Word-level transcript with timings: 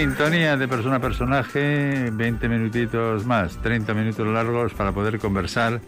Sintonía 0.00 0.56
de 0.56 0.66
persona 0.66 0.96
a 0.96 1.00
personaje, 1.00 2.08
20 2.10 2.48
minutitos 2.48 3.26
más, 3.26 3.60
30 3.60 3.92
minutos 3.92 4.26
largos 4.26 4.72
para 4.72 4.92
poder 4.92 5.18
conversar 5.18 5.82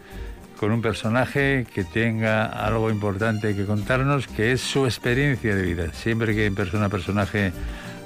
con 0.59 0.71
un 0.71 0.83
personaje 0.83 1.65
que 1.73 1.83
tenga 1.83 2.45
algo 2.45 2.91
importante 2.91 3.55
que 3.55 3.65
contarnos, 3.65 4.27
que 4.27 4.51
es 4.51 4.61
su 4.61 4.85
experiencia 4.85 5.55
de 5.55 5.63
vida. 5.63 5.91
Siempre 5.93 6.35
que 6.35 6.45
en 6.45 6.53
persona 6.53 6.85
a 6.85 6.89
personaje 6.89 7.53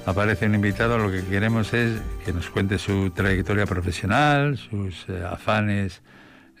aparece 0.06 0.46
un 0.46 0.54
invitado, 0.54 0.96
lo 0.96 1.10
que 1.10 1.22
queremos 1.24 1.74
es 1.74 2.00
que 2.24 2.32
nos 2.32 2.48
cuente 2.48 2.78
su 2.78 3.10
trayectoria 3.10 3.66
profesional, 3.66 4.56
sus 4.56 5.06
eh, 5.10 5.22
afanes 5.30 6.00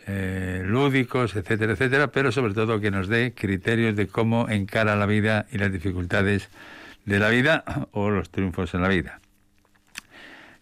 eh, 0.06 0.62
lúdicos, 0.62 1.36
etcétera, 1.36 1.72
etcétera, 1.72 2.08
pero 2.08 2.32
sobre 2.32 2.52
todo 2.52 2.80
que 2.80 2.90
nos 2.90 3.08
dé 3.08 3.32
criterios 3.34 3.96
de 3.96 4.08
cómo 4.08 4.46
encara 4.50 4.94
la 4.94 5.06
vida 5.06 5.46
y 5.50 5.56
las 5.56 5.72
dificultades 5.72 6.50
de 7.06 7.18
la 7.18 7.30
vida 7.30 7.64
o 7.92 8.10
los 8.10 8.28
triunfos 8.28 8.74
en 8.74 8.82
la 8.82 8.88
vida. 8.88 9.20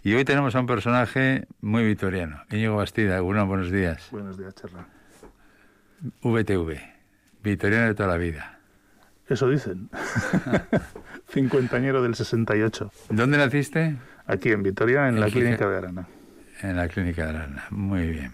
Y 0.06 0.14
hoy 0.14 0.24
tenemos 0.24 0.54
a 0.54 0.60
un 0.60 0.66
personaje 0.66 1.48
muy 1.60 1.84
victoriano, 1.84 2.40
Íñigo 2.52 2.76
Bastida. 2.76 3.20
Uno, 3.22 3.44
buenos 3.44 3.72
días. 3.72 4.06
Buenos 4.12 4.38
días, 4.38 4.54
Cherra. 4.54 4.86
VTV, 6.22 6.78
victoriano 7.42 7.86
de 7.88 7.94
toda 7.96 8.10
la 8.10 8.16
vida. 8.16 8.60
Eso 9.28 9.48
dicen. 9.50 9.90
Cincuentañero 11.28 12.04
del 12.04 12.14
68. 12.14 12.92
¿Dónde 13.08 13.36
naciste? 13.36 13.96
Aquí 14.28 14.52
en 14.52 14.62
Vitoria, 14.62 15.08
en, 15.08 15.18
la 15.18 15.26
clínica 15.26 15.68
de 15.68 15.76
Arana. 15.76 16.06
En 16.62 16.76
la 16.76 16.86
clínica 16.86 17.24
de 17.24 17.30
Arana, 17.30 17.64
muy 17.70 18.06
bien. 18.06 18.30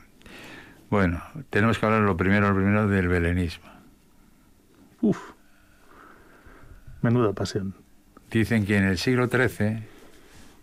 Bueno, 0.91 1.23
tenemos 1.49 1.79
que 1.79 1.87
hablar 1.87 2.03
lo 2.03 2.19
primero, 2.19 2.51
lo 2.51 2.55
primero 2.55 2.87
del 2.87 3.09
belenismo. 3.09 3.71
Uf. 5.01 5.19
Menuda 7.01 7.33
pasión. 7.33 7.75
Dicen 8.31 8.67
que 8.67 8.77
en 8.77 8.85
el 8.85 8.99
siglo 8.99 9.29
XIII 9.29 10.02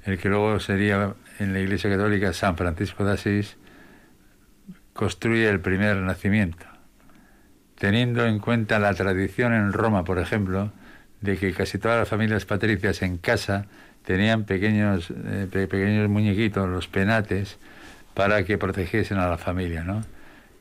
el 0.05 0.17
que 0.17 0.29
luego 0.29 0.59
sería 0.59 1.13
en 1.39 1.53
la 1.53 1.59
Iglesia 1.59 1.89
Católica 1.89 2.33
San 2.33 2.57
Francisco 2.57 3.05
de 3.05 3.13
Asís, 3.13 3.57
construye 4.93 5.49
el 5.49 5.59
primer 5.59 5.97
nacimiento, 5.97 6.65
teniendo 7.77 8.25
en 8.25 8.39
cuenta 8.39 8.79
la 8.79 8.93
tradición 8.93 9.53
en 9.53 9.71
Roma, 9.71 10.03
por 10.03 10.19
ejemplo, 10.19 10.71
de 11.21 11.37
que 11.37 11.53
casi 11.53 11.77
todas 11.77 11.99
las 11.99 12.09
familias 12.09 12.45
patricias 12.45 13.01
en 13.01 13.17
casa 13.17 13.65
tenían 14.03 14.45
pequeños, 14.45 15.11
eh, 15.11 15.47
pequeños 15.51 16.09
muñequitos, 16.09 16.67
los 16.67 16.87
penates, 16.87 17.57
para 18.13 18.43
que 18.43 18.57
protegiesen 18.57 19.17
a 19.17 19.29
la 19.29 19.37
familia, 19.37 19.83
¿no? 19.83 20.01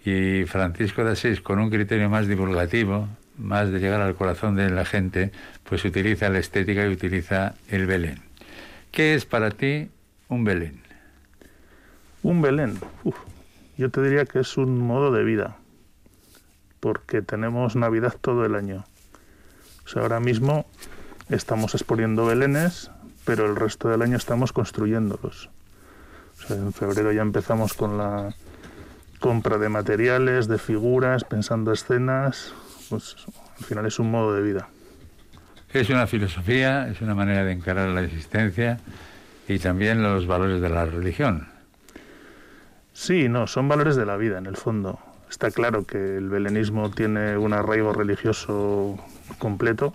Y 0.04 0.44
Francisco 0.46 1.04
de 1.04 1.12
Asís, 1.12 1.40
con 1.40 1.58
un 1.58 1.70
criterio 1.70 2.08
más 2.08 2.28
divulgativo, 2.28 3.08
más 3.36 3.70
de 3.70 3.80
llegar 3.80 4.00
al 4.00 4.14
corazón 4.14 4.56
de 4.56 4.70
la 4.70 4.84
gente, 4.84 5.32
pues 5.64 5.84
utiliza 5.84 6.28
la 6.28 6.38
estética 6.38 6.84
y 6.84 6.88
utiliza 6.88 7.54
el 7.68 7.86
Belén. 7.86 8.27
¿Qué 8.90 9.14
es 9.14 9.24
para 9.26 9.50
ti 9.50 9.90
un 10.28 10.44
Belén? 10.44 10.82
Un 12.22 12.42
Belén, 12.42 12.78
yo 13.76 13.90
te 13.90 14.02
diría 14.02 14.24
que 14.24 14.40
es 14.40 14.56
un 14.56 14.78
modo 14.78 15.12
de 15.12 15.22
vida, 15.22 15.56
porque 16.80 17.22
tenemos 17.22 17.76
Navidad 17.76 18.16
todo 18.20 18.44
el 18.44 18.54
año. 18.54 18.84
O 19.84 19.88
sea, 19.88 20.02
ahora 20.02 20.20
mismo 20.20 20.66
estamos 21.28 21.74
exponiendo 21.74 22.26
Belenes, 22.26 22.90
pero 23.24 23.46
el 23.46 23.56
resto 23.56 23.88
del 23.88 24.02
año 24.02 24.16
estamos 24.16 24.52
construyéndolos. 24.52 25.50
O 26.38 26.46
sea, 26.46 26.56
en 26.56 26.72
febrero 26.72 27.12
ya 27.12 27.22
empezamos 27.22 27.74
con 27.74 27.98
la 27.98 28.34
compra 29.20 29.58
de 29.58 29.68
materiales, 29.68 30.48
de 30.48 30.58
figuras, 30.58 31.24
pensando 31.24 31.72
escenas. 31.72 32.52
Pues 32.88 33.16
al 33.58 33.64
final 33.64 33.86
es 33.86 33.98
un 33.98 34.10
modo 34.10 34.34
de 34.34 34.42
vida. 34.42 34.68
Es 35.72 35.90
una 35.90 36.06
filosofía, 36.06 36.88
es 36.88 37.00
una 37.02 37.14
manera 37.14 37.44
de 37.44 37.52
encarar 37.52 37.90
la 37.90 38.02
existencia 38.02 38.78
y 39.46 39.58
también 39.58 40.02
los 40.02 40.26
valores 40.26 40.62
de 40.62 40.68
la 40.70 40.86
religión. 40.86 41.48
Sí, 42.94 43.28
no, 43.28 43.46
son 43.46 43.68
valores 43.68 43.94
de 43.96 44.06
la 44.06 44.16
vida 44.16 44.38
en 44.38 44.46
el 44.46 44.56
fondo. 44.56 44.98
Está 45.30 45.50
claro 45.50 45.84
que 45.84 46.16
el 46.16 46.30
belenismo 46.30 46.90
tiene 46.90 47.36
un 47.36 47.52
arraigo 47.52 47.92
religioso 47.92 48.98
completo, 49.38 49.92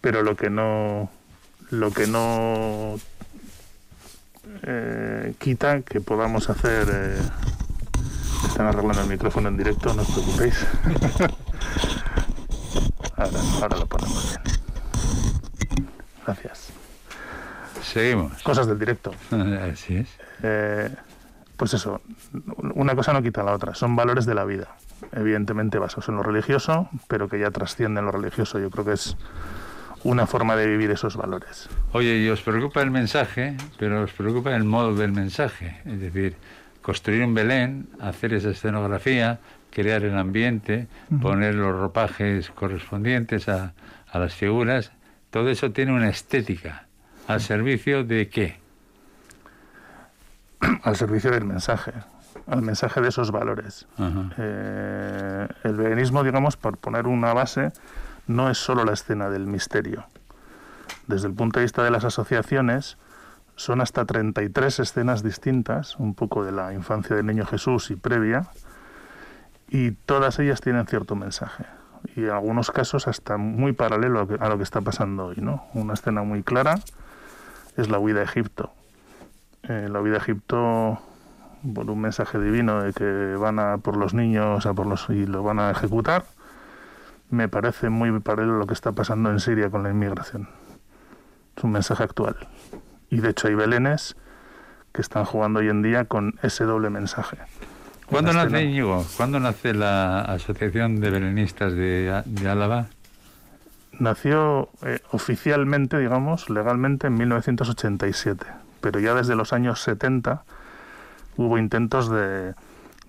pero 0.00 0.22
lo 0.22 0.36
que 0.36 0.48
no 0.48 1.10
lo 1.70 1.90
que 1.90 2.06
no 2.06 2.96
eh, 4.62 5.34
quita 5.38 5.82
que 5.82 6.00
podamos 6.00 6.48
hacer 6.48 6.88
eh, 6.90 7.18
están 8.48 8.66
arreglando 8.68 9.02
el 9.02 9.08
micrófono 9.08 9.48
en 9.48 9.58
directo, 9.58 9.92
no 9.92 10.02
os 10.02 10.10
preocupéis. 10.10 10.66
ahora, 13.16 13.40
ahora 13.62 13.76
lo 13.78 13.86
ponemos 13.86 14.38
bien. 14.44 14.56
Gracias. 16.24 16.72
Seguimos. 17.82 18.42
Cosas 18.42 18.66
del 18.66 18.78
directo. 18.78 19.12
Así 19.72 19.96
es. 19.96 20.08
Eh, 20.42 20.90
pues 21.56 21.72
eso, 21.74 22.02
una 22.74 22.94
cosa 22.94 23.12
no 23.12 23.22
quita 23.22 23.42
la 23.42 23.54
otra, 23.54 23.74
son 23.74 23.96
valores 23.96 24.26
de 24.26 24.34
la 24.34 24.44
vida, 24.44 24.76
evidentemente 25.12 25.78
basados 25.78 26.08
en 26.08 26.16
lo 26.16 26.22
religioso, 26.22 26.90
pero 27.08 27.28
que 27.28 27.38
ya 27.38 27.50
trascienden 27.50 28.04
lo 28.04 28.12
religioso. 28.12 28.58
Yo 28.58 28.70
creo 28.70 28.84
que 28.84 28.92
es 28.92 29.16
una 30.04 30.26
forma 30.26 30.54
de 30.56 30.66
vivir 30.66 30.90
esos 30.90 31.16
valores. 31.16 31.68
Oye, 31.92 32.18
y 32.18 32.28
os 32.28 32.42
preocupa 32.42 32.82
el 32.82 32.90
mensaje, 32.90 33.56
pero 33.78 34.02
os 34.02 34.12
preocupa 34.12 34.54
el 34.54 34.64
modo 34.64 34.94
del 34.94 35.12
mensaje, 35.12 35.80
es 35.84 36.00
decir, 36.00 36.36
construir 36.82 37.24
un 37.24 37.34
Belén, 37.34 37.88
hacer 38.00 38.34
esa 38.34 38.50
escenografía, 38.50 39.40
crear 39.76 40.04
el 40.04 40.16
ambiente, 40.16 40.86
poner 41.20 41.54
los 41.54 41.78
ropajes 41.78 42.48
correspondientes 42.50 43.48
a, 43.50 43.74
a 44.10 44.18
las 44.18 44.34
figuras 44.34 44.92
todo 45.36 45.50
eso 45.50 45.70
tiene 45.70 45.92
una 45.92 46.08
estética. 46.08 46.86
¿Al 47.28 47.42
servicio 47.42 48.04
de 48.04 48.30
qué? 48.30 48.58
Al 50.82 50.96
servicio 50.96 51.30
del 51.30 51.44
mensaje, 51.44 51.92
al 52.46 52.62
mensaje 52.62 53.02
de 53.02 53.08
esos 53.08 53.32
valores. 53.32 53.86
Eh, 54.38 55.46
el 55.64 55.76
veganismo, 55.76 56.24
digamos, 56.24 56.56
por 56.56 56.78
poner 56.78 57.06
una 57.06 57.34
base, 57.34 57.72
no 58.26 58.48
es 58.48 58.56
solo 58.56 58.86
la 58.86 58.94
escena 58.94 59.28
del 59.28 59.46
misterio. 59.46 60.06
Desde 61.06 61.28
el 61.28 61.34
punto 61.34 61.58
de 61.58 61.66
vista 61.66 61.84
de 61.84 61.90
las 61.90 62.04
asociaciones, 62.04 62.96
son 63.56 63.82
hasta 63.82 64.06
33 64.06 64.78
escenas 64.80 65.22
distintas, 65.22 65.96
un 65.96 66.14
poco 66.14 66.46
de 66.46 66.52
la 66.52 66.72
infancia 66.72 67.14
del 67.14 67.26
niño 67.26 67.44
Jesús 67.44 67.90
y 67.90 67.96
previa, 67.96 68.48
y 69.68 69.92
todas 69.92 70.38
ellas 70.38 70.60
tienen 70.60 70.86
cierto 70.86 71.16
mensaje 71.16 71.64
y 72.14 72.24
en 72.24 72.30
algunos 72.30 72.70
casos 72.70 73.08
hasta 73.08 73.36
muy 73.36 73.72
paralelo 73.72 74.28
a 74.38 74.48
lo 74.48 74.56
que 74.56 74.62
está 74.62 74.80
pasando 74.80 75.26
hoy, 75.26 75.36
¿no? 75.38 75.66
Una 75.74 75.94
escena 75.94 76.22
muy 76.22 76.42
clara 76.42 76.76
es 77.76 77.88
la 77.88 77.98
huida 77.98 78.20
a 78.20 78.24
Egipto. 78.24 78.72
Eh, 79.64 79.88
la 79.90 80.00
huida 80.00 80.14
a 80.14 80.18
Egipto 80.18 81.00
por 81.74 81.90
un 81.90 82.00
mensaje 82.00 82.38
divino 82.38 82.82
de 82.82 82.92
que 82.92 83.36
van 83.36 83.58
a 83.58 83.78
por 83.78 83.96
los 83.96 84.14
niños 84.14 84.66
a 84.66 84.74
por 84.74 84.86
los 84.86 85.08
y 85.08 85.26
lo 85.26 85.42
van 85.42 85.58
a 85.58 85.70
ejecutar 85.70 86.24
me 87.30 87.48
parece 87.48 87.90
muy 87.90 88.18
paralelo 88.20 88.56
a 88.56 88.58
lo 88.58 88.66
que 88.66 88.74
está 88.74 88.92
pasando 88.92 89.30
en 89.30 89.40
Siria 89.40 89.70
con 89.70 89.82
la 89.82 89.90
inmigración. 89.90 90.48
Es 91.56 91.64
un 91.64 91.72
mensaje 91.72 92.04
actual. 92.04 92.36
Y 93.10 93.20
de 93.20 93.30
hecho 93.30 93.48
hay 93.48 93.54
belenes 93.54 94.16
que 94.92 95.00
están 95.00 95.24
jugando 95.24 95.60
hoy 95.60 95.68
en 95.68 95.82
día 95.82 96.04
con 96.04 96.38
ese 96.42 96.64
doble 96.64 96.90
mensaje. 96.90 97.38
¿Cuándo 98.10 98.32
nace 98.32 98.62
Íñigo? 98.62 99.04
¿Cuándo 99.16 99.40
nace 99.40 99.74
la 99.74 100.20
Asociación 100.20 101.00
de 101.00 101.10
Belenistas 101.10 101.74
de, 101.74 102.22
Álava? 102.48 102.86
Nació 103.98 104.68
eh, 104.82 105.00
oficialmente, 105.10 105.98
digamos, 105.98 106.48
legalmente 106.48 107.08
en 107.08 107.14
1987, 107.14 108.46
pero 108.80 109.00
ya 109.00 109.14
desde 109.14 109.34
los 109.34 109.52
años 109.52 109.80
70 109.80 110.44
hubo 111.36 111.58
intentos 111.58 112.08
de, 112.08 112.54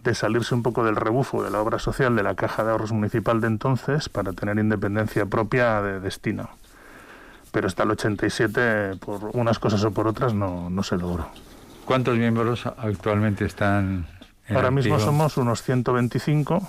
de 0.04 0.16
salirse 0.16 0.56
un 0.56 0.64
poco 0.64 0.84
del 0.84 0.96
rebufo 0.96 1.44
de 1.44 1.52
la 1.52 1.60
obra 1.60 1.78
social 1.78 2.16
de 2.16 2.24
la 2.24 2.36
Caja 2.36 2.64
de 2.64 2.72
Ahorros 2.72 2.92
Municipal 2.92 3.40
de 3.40 3.48
entonces 3.48 4.10
para 4.10 4.34
tener 4.34 4.58
independencia 4.58 5.26
propia 5.26 5.82
de 5.82 6.00
destino. 6.00 6.50
Pero 7.52 7.68
hasta 7.68 7.84
el 7.84 7.92
87, 7.92 8.98
por 9.00 9.32
unas 9.34 9.60
cosas 9.60 9.84
o 9.84 9.92
por 9.92 10.08
otras, 10.08 10.34
no, 10.34 10.70
no 10.70 10.84
se 10.84 10.98
logró. 10.98 11.30
¿Cuántos 11.86 12.18
miembros 12.18 12.66
actualmente 12.66 13.46
están 13.46 14.06
Ahora 14.50 14.72
mismo 14.72 15.00
somos 15.00 15.38
unos 15.38 15.62
125, 15.62 16.68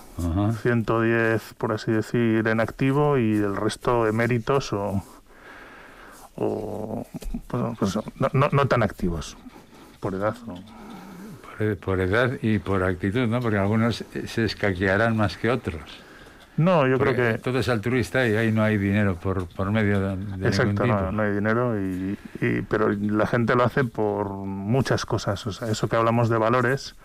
110 0.63 1.55
por 1.55 1.73
así 1.73 1.93
decir 1.93 2.47
en 2.49 2.61
activo 2.61 3.19
y 3.19 3.37
el 3.37 3.57
resto 3.57 4.07
eméritos 4.07 4.73
o, 4.73 5.03
o 6.37 7.07
pues, 7.47 7.99
no, 8.33 8.49
no, 8.53 8.67
tan 8.67 8.83
activos 8.83 9.37
por 10.01 10.15
edad. 10.15 10.35
Por, 11.81 12.01
edad 12.01 12.33
y 12.41 12.59
por 12.59 12.85
actitud, 12.85 13.27
¿no? 13.27 13.41
Porque 13.41 13.59
algunos 13.59 14.05
se 14.27 14.45
escaquearán 14.45 15.17
más 15.17 15.37
que 15.37 15.51
otros. 15.51 15.83
No, 16.57 16.87
yo 16.89 16.99
creo 16.99 17.15
que... 17.15 17.39
Todo 17.39 17.61
es 17.61 17.69
altruista 17.69 18.27
y 18.27 18.35
ahí 18.35 18.51
no 18.51 18.65
hay 18.65 18.79
dinero 18.79 19.17
por, 19.17 19.49
por 19.49 19.71
medio 19.71 20.01
de... 20.01 20.47
Exacto, 20.47 20.87
no, 20.87 21.13
no, 21.13 21.23
hay 21.23 21.33
dinero, 21.33 21.81
y, 21.81 22.19
y, 22.41 22.63
pero 22.63 22.89
la 22.91 23.27
gente 23.27 23.55
lo 23.55 23.65
hace 23.65 23.85
por 23.85 24.29
muchas 24.29 25.07
cosas. 25.07 25.47
O 25.47 25.53
sea, 25.53 25.69
eso 25.69 25.89
que 25.89 25.95
hablamos 25.95 26.29
de 26.29 26.37
valores, 26.37 26.97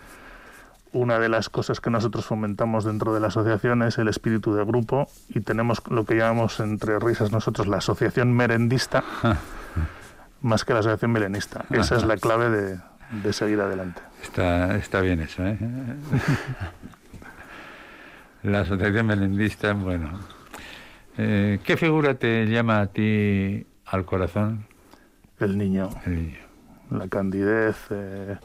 una 0.94 1.18
de 1.18 1.28
las 1.28 1.50
cosas 1.50 1.80
que 1.80 1.90
nosotros 1.90 2.24
fomentamos 2.24 2.84
dentro 2.84 3.12
de 3.12 3.20
la 3.20 3.26
asociación 3.26 3.82
es 3.82 3.98
el 3.98 4.08
espíritu 4.08 4.54
de 4.54 4.64
grupo 4.64 5.08
y 5.28 5.40
tenemos 5.40 5.82
lo 5.90 6.06
que 6.06 6.14
llamamos 6.14 6.60
entre 6.60 6.98
risas 7.00 7.32
nosotros 7.32 7.66
la 7.66 7.78
asociación 7.78 8.32
merendista, 8.32 9.02
más 10.40 10.64
que 10.64 10.72
la 10.72 10.78
asociación 10.78 11.12
belenista. 11.12 11.64
Esa 11.70 11.96
es 11.96 12.04
la 12.04 12.16
clave 12.16 12.48
de, 12.48 12.78
de 13.22 13.32
seguir 13.32 13.60
adelante. 13.60 14.00
Está, 14.22 14.76
está 14.76 15.00
bien 15.00 15.20
eso, 15.20 15.44
¿eh? 15.44 15.58
la 18.44 18.60
asociación 18.60 19.08
belenista, 19.08 19.72
bueno. 19.72 20.20
Eh, 21.18 21.58
¿Qué 21.64 21.76
figura 21.76 22.14
te 22.14 22.46
llama 22.46 22.80
a 22.80 22.86
ti 22.86 23.66
al 23.86 24.04
corazón? 24.04 24.66
El 25.40 25.58
niño. 25.58 25.90
El 26.06 26.14
niño. 26.14 26.38
La 26.90 27.08
candidez. 27.08 27.76
Eh, 27.90 28.36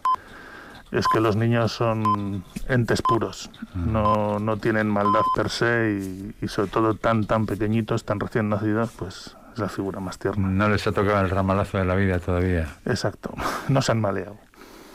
es 0.92 1.08
que 1.08 1.20
los 1.20 1.36
niños 1.36 1.72
son 1.72 2.44
entes 2.68 3.02
puros, 3.02 3.52
no, 3.76 4.40
no 4.40 4.58
tienen 4.58 4.88
maldad 4.88 5.22
per 5.36 5.50
se 5.50 6.00
y, 6.00 6.36
y, 6.42 6.48
sobre 6.48 6.70
todo 6.70 6.94
tan 6.96 7.26
tan 7.26 7.46
pequeñitos, 7.46 8.04
tan 8.06 8.20
recién 8.20 8.50
nacidos, 8.50 8.92
pues 8.98 9.36
es 9.54 9.60
la 9.60 9.70
figura 9.70 10.00
más 10.00 10.18
tierna. 10.18 10.48
No 10.48 10.70
les 10.70 10.86
ha 10.88 10.92
tocado 10.92 11.22
el 11.22 11.30
ramalazo 11.30 11.78
de 11.78 11.86
la 11.86 11.96
vida 11.96 12.20
todavía. 12.20 12.68
Exacto, 12.86 13.34
no 13.70 13.82
se 13.82 13.92
han 13.92 14.02
maleado. 14.02 14.38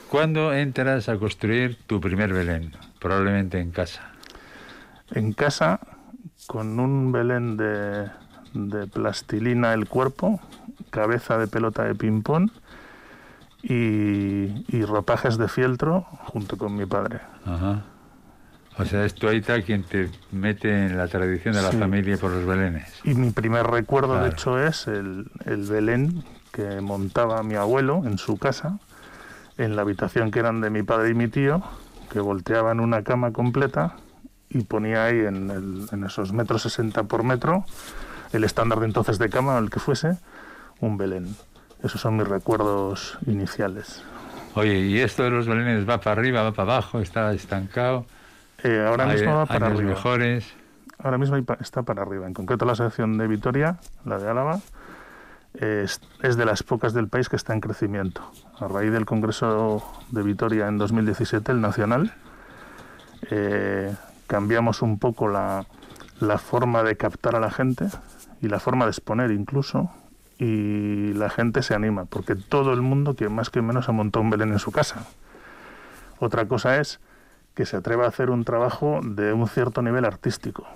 ¿Cuándo 0.09 0.53
entras 0.53 1.09
a 1.09 1.17
construir 1.17 1.77
tu 1.87 1.99
primer 1.99 2.33
Belén? 2.33 2.73
Probablemente 2.99 3.59
en 3.59 3.71
casa. 3.71 4.11
En 5.11 5.33
casa, 5.33 5.79
con 6.47 6.79
un 6.79 7.11
Belén 7.11 7.57
de, 7.57 8.09
de 8.53 8.87
plastilina 8.87 9.73
el 9.73 9.87
cuerpo, 9.87 10.39
cabeza 10.89 11.37
de 11.37 11.47
pelota 11.47 11.83
de 11.83 11.95
ping-pong 11.95 12.49
y, 13.67 14.63
y, 14.75 14.85
ropajes 14.85 15.37
de 15.37 15.47
fieltro 15.47 16.03
junto 16.25 16.57
con 16.57 16.75
mi 16.75 16.85
padre. 16.85 17.19
Ajá. 17.45 17.83
O 18.77 18.85
sea, 18.85 19.05
es 19.05 19.15
tu 19.15 19.27
aita 19.27 19.61
quien 19.61 19.83
te 19.83 20.09
mete 20.31 20.85
en 20.87 20.97
la 20.97 21.07
tradición 21.07 21.55
de 21.55 21.61
la 21.61 21.71
Sí. 21.71 21.77
familia 21.77 22.17
por 22.17 22.31
los 22.31 22.45
belenes. 22.45 22.93
Y 23.03 23.13
mi 23.15 23.31
primer 23.31 23.65
recuerdo, 23.65 24.21
de 24.21 24.29
hecho, 24.29 24.59
es 24.61 24.87
el, 24.87 25.31
el 25.45 25.63
Belén 25.67 26.23
que 26.51 26.81
montaba 26.81 27.41
mi 27.41 27.55
abuelo 27.55 28.03
en 28.05 28.17
su 28.17 28.37
casa, 28.37 28.79
en 29.57 29.75
la 29.75 29.81
habitación 29.83 30.29
que 30.29 30.39
eran 30.39 30.59
de 30.61 30.69
mi 30.69 30.83
padre 30.83 31.09
y 31.11 31.13
mi 31.13 31.27
tío, 31.29 31.63
que 32.11 32.19
volteaban 32.19 32.79
una 32.81 33.01
cama 33.03 33.31
completa 33.31 33.95
y 34.49 34.63
ponía 34.63 35.05
ahí 35.05 35.19
en, 35.19 35.49
el- 35.49 35.87
en 35.91 36.03
esos 36.03 36.33
metros 36.33 36.61
60 36.63 37.03
por 37.03 37.23
metro, 37.23 37.65
el 38.33 38.43
estándar 38.43 38.79
de 38.81 38.85
entonces 38.87 39.17
de 39.19 39.29
cama, 39.29 39.55
o 39.55 39.59
el 39.59 39.69
que 39.69 39.79
fuese, 39.79 40.17
un 40.81 40.97
Belén. 40.97 41.35
Esos 41.85 42.01
son 42.01 42.17
mis 42.17 42.27
recuerdos 42.27 43.15
iniciales. 43.27 44.03
Oye, 44.55 44.79
¿y 44.79 44.99
esto 45.01 45.21
de 45.21 45.29
los 45.29 45.47
belenes 45.47 45.87
va 45.87 45.99
para 45.99 46.19
arriba, 46.19 46.41
va 46.41 46.51
para 46.51 46.73
abajo, 46.73 46.99
está 46.99 47.31
estancado? 47.31 48.07
Eh, 48.63 48.83
ahora 48.87 49.03
¿Hay 49.03 49.17
mismo 49.17 49.35
va 49.35 49.45
para 49.45 49.67
arriba. 49.67 49.91
mejores? 49.91 50.51
Ahora 50.97 51.19
mismo 51.19 51.37
está 51.59 51.83
para 51.83 52.01
arriba. 52.01 52.25
En 52.25 52.33
concreto 52.33 52.65
la 52.65 52.73
sección 52.73 53.19
de 53.19 53.27
Vitoria, 53.27 53.77
la 54.03 54.17
de 54.17 54.27
Álava, 54.27 54.61
es, 55.53 56.01
es 56.23 56.37
de 56.37 56.45
las 56.45 56.63
pocas 56.63 56.95
del 56.95 57.07
país 57.07 57.29
que 57.29 57.35
está 57.35 57.53
en 57.53 57.61
crecimiento. 57.61 58.31
A 58.59 58.67
raíz 58.67 58.91
del 58.91 59.05
Congreso 59.05 59.83
de 60.09 60.23
Vitoria 60.23 60.67
en 60.67 60.79
2017, 60.79 61.51
el 61.51 61.61
nacional, 61.61 62.15
eh, 63.29 63.93
cambiamos 64.25 64.81
un 64.81 64.97
poco 64.97 65.27
la, 65.27 65.67
la 66.19 66.39
forma 66.39 66.81
de 66.81 66.97
captar 66.97 67.35
a 67.35 67.39
la 67.39 67.51
gente 67.51 67.85
y 68.41 68.47
la 68.47 68.59
forma 68.59 68.85
de 68.85 68.91
exponer 68.91 69.29
incluso 69.29 69.91
y 70.37 71.13
la 71.13 71.29
gente 71.29 71.63
se 71.63 71.73
anima 71.73 72.05
porque 72.05 72.35
todo 72.35 72.73
el 72.73 72.81
mundo 72.81 73.15
que 73.15 73.29
más 73.29 73.49
que 73.49 73.61
menos 73.61 73.89
ha 73.89 73.91
montado 73.91 74.23
un 74.23 74.29
Belén 74.29 74.51
en 74.51 74.59
su 74.59 74.71
casa. 74.71 75.05
Otra 76.19 76.45
cosa 76.45 76.79
es 76.79 76.99
que 77.53 77.65
se 77.65 77.77
atreva 77.77 78.05
a 78.05 78.09
hacer 78.09 78.29
un 78.29 78.43
trabajo 78.43 78.99
de 79.03 79.33
un 79.33 79.47
cierto 79.47 79.81
nivel 79.81 80.05
artístico. 80.05 80.67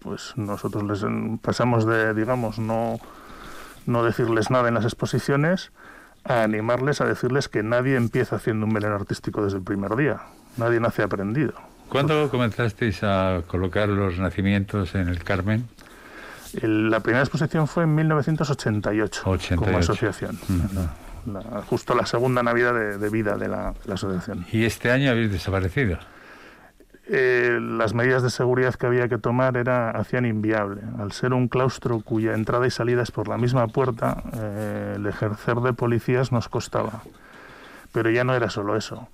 Pues 0.00 0.32
nosotros 0.36 0.82
les 0.84 1.40
pasamos 1.40 1.86
de, 1.86 2.12
digamos, 2.14 2.58
no, 2.58 2.98
no 3.86 4.04
decirles 4.04 4.50
nada 4.50 4.68
en 4.68 4.74
las 4.74 4.84
exposiciones 4.84 5.70
a 6.24 6.42
animarles 6.42 7.00
a 7.00 7.06
decirles 7.06 7.48
que 7.48 7.62
nadie 7.62 7.96
empieza 7.96 8.36
haciendo 8.36 8.66
un 8.66 8.72
Belén 8.72 8.92
artístico 8.92 9.44
desde 9.44 9.58
el 9.58 9.64
primer 9.64 9.94
día. 9.96 10.20
Nadie 10.56 10.80
nace 10.80 11.02
aprendido. 11.02 11.54
¿Cuándo 11.88 12.28
comenzasteis 12.30 13.02
a 13.02 13.42
colocar 13.46 13.88
los 13.88 14.18
nacimientos 14.18 14.94
en 14.94 15.08
el 15.08 15.24
Carmen? 15.24 15.68
El- 16.62 16.90
la 16.90 17.00
primera 17.00 17.22
exposición 17.22 17.66
fue 17.66 17.84
en 17.84 17.94
1988 17.94 19.22
como 19.22 19.34
88. 19.34 19.78
asociación. 19.78 20.38
La- 21.26 21.40
la- 21.40 21.62
justo 21.62 21.94
la 21.94 22.06
segunda 22.06 22.42
Navidad 22.42 22.74
de, 22.74 22.98
de 22.98 23.08
vida 23.10 23.36
de 23.36 23.48
la, 23.48 23.72
de 23.72 23.88
la 23.88 23.94
asociación. 23.94 24.46
Y 24.52 24.64
este 24.64 24.90
año 24.90 25.10
habéis 25.10 25.30
desaparecido. 25.32 25.98
Eh, 27.10 27.58
las 27.60 27.94
medidas 27.94 28.22
de 28.22 28.28
seguridad 28.28 28.74
que 28.74 28.86
había 28.86 29.08
que 29.08 29.16
tomar 29.16 29.56
era, 29.56 29.90
hacían 29.90 30.26
inviable. 30.26 30.82
Al 30.98 31.12
ser 31.12 31.32
un 31.32 31.48
claustro 31.48 32.00
cuya 32.00 32.34
entrada 32.34 32.66
y 32.66 32.70
salida 32.70 33.02
es 33.02 33.10
por 33.10 33.28
la 33.28 33.38
misma 33.38 33.66
puerta, 33.68 34.22
eh, 34.34 34.94
el 34.96 35.06
ejercer 35.06 35.56
de 35.56 35.72
policías 35.72 36.32
nos 36.32 36.48
costaba. 36.50 37.02
Pero 37.92 38.10
ya 38.10 38.24
no 38.24 38.34
era 38.34 38.50
solo 38.50 38.76
eso. 38.76 39.08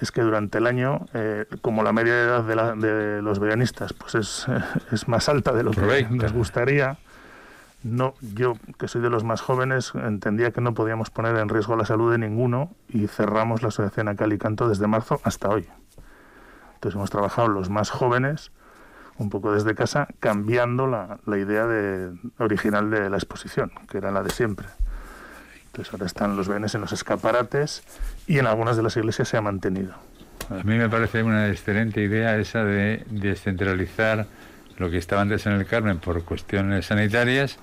Es 0.00 0.12
que 0.12 0.22
durante 0.22 0.58
el 0.58 0.66
año, 0.66 1.06
eh, 1.14 1.46
como 1.62 1.82
la 1.82 1.92
media 1.92 2.14
de 2.14 2.22
edad 2.24 2.44
de, 2.44 2.56
la- 2.56 2.74
de 2.74 3.22
los 3.22 3.38
veranistas 3.38 3.92
pues 3.92 4.14
es, 4.14 4.46
es 4.92 5.08
más 5.08 5.28
alta 5.28 5.52
de 5.52 5.62
lo 5.62 5.72
que 5.72 5.80
Correcto. 5.80 6.14
nos 6.14 6.32
gustaría, 6.32 6.98
no, 7.82 8.14
yo, 8.34 8.54
que 8.78 8.88
soy 8.88 9.00
de 9.02 9.10
los 9.10 9.24
más 9.24 9.40
jóvenes, 9.40 9.92
entendía 9.94 10.52
que 10.52 10.60
no 10.60 10.74
podíamos 10.74 11.10
poner 11.10 11.36
en 11.36 11.48
riesgo 11.48 11.76
la 11.76 11.84
salud 11.84 12.12
de 12.12 12.18
ninguno 12.18 12.70
y 12.88 13.06
cerramos 13.08 13.62
la 13.62 13.68
asociación 13.68 14.08
a 14.08 14.14
cal 14.16 14.32
y 14.32 14.38
canto 14.38 14.68
desde 14.68 14.86
marzo 14.86 15.20
hasta 15.24 15.48
hoy. 15.48 15.66
Entonces 16.74 16.96
hemos 16.96 17.10
trabajado 17.10 17.48
los 17.48 17.68
más 17.68 17.90
jóvenes, 17.90 18.52
un 19.18 19.28
poco 19.28 19.52
desde 19.52 19.74
casa, 19.74 20.08
cambiando 20.18 20.86
la, 20.86 21.18
la 21.26 21.36
idea 21.36 21.66
de, 21.66 22.10
original 22.38 22.90
de 22.90 23.10
la 23.10 23.16
exposición, 23.18 23.70
que 23.90 23.98
era 23.98 24.10
la 24.10 24.22
de 24.22 24.30
siempre. 24.30 24.66
Entonces 25.72 25.92
ahora 25.94 26.06
están 26.06 26.36
los 26.36 26.48
bienes 26.48 26.74
en 26.74 26.80
los 26.80 26.92
escaparates 26.92 27.82
y 28.26 28.38
en 28.38 28.46
algunas 28.46 28.76
de 28.76 28.82
las 28.82 28.96
iglesias 28.96 29.28
se 29.28 29.36
ha 29.36 29.40
mantenido. 29.42 29.94
A 30.50 30.64
mí 30.64 30.76
me 30.76 30.88
parece 30.88 31.22
una 31.22 31.48
excelente 31.48 32.02
idea 32.02 32.36
esa 32.38 32.64
de 32.64 33.04
descentralizar 33.10 34.26
lo 34.78 34.90
que 34.90 34.98
estaba 34.98 35.22
antes 35.22 35.46
en 35.46 35.52
el 35.52 35.66
Carmen 35.66 35.98
por 35.98 36.24
cuestiones 36.24 36.86
sanitarias 36.86 37.58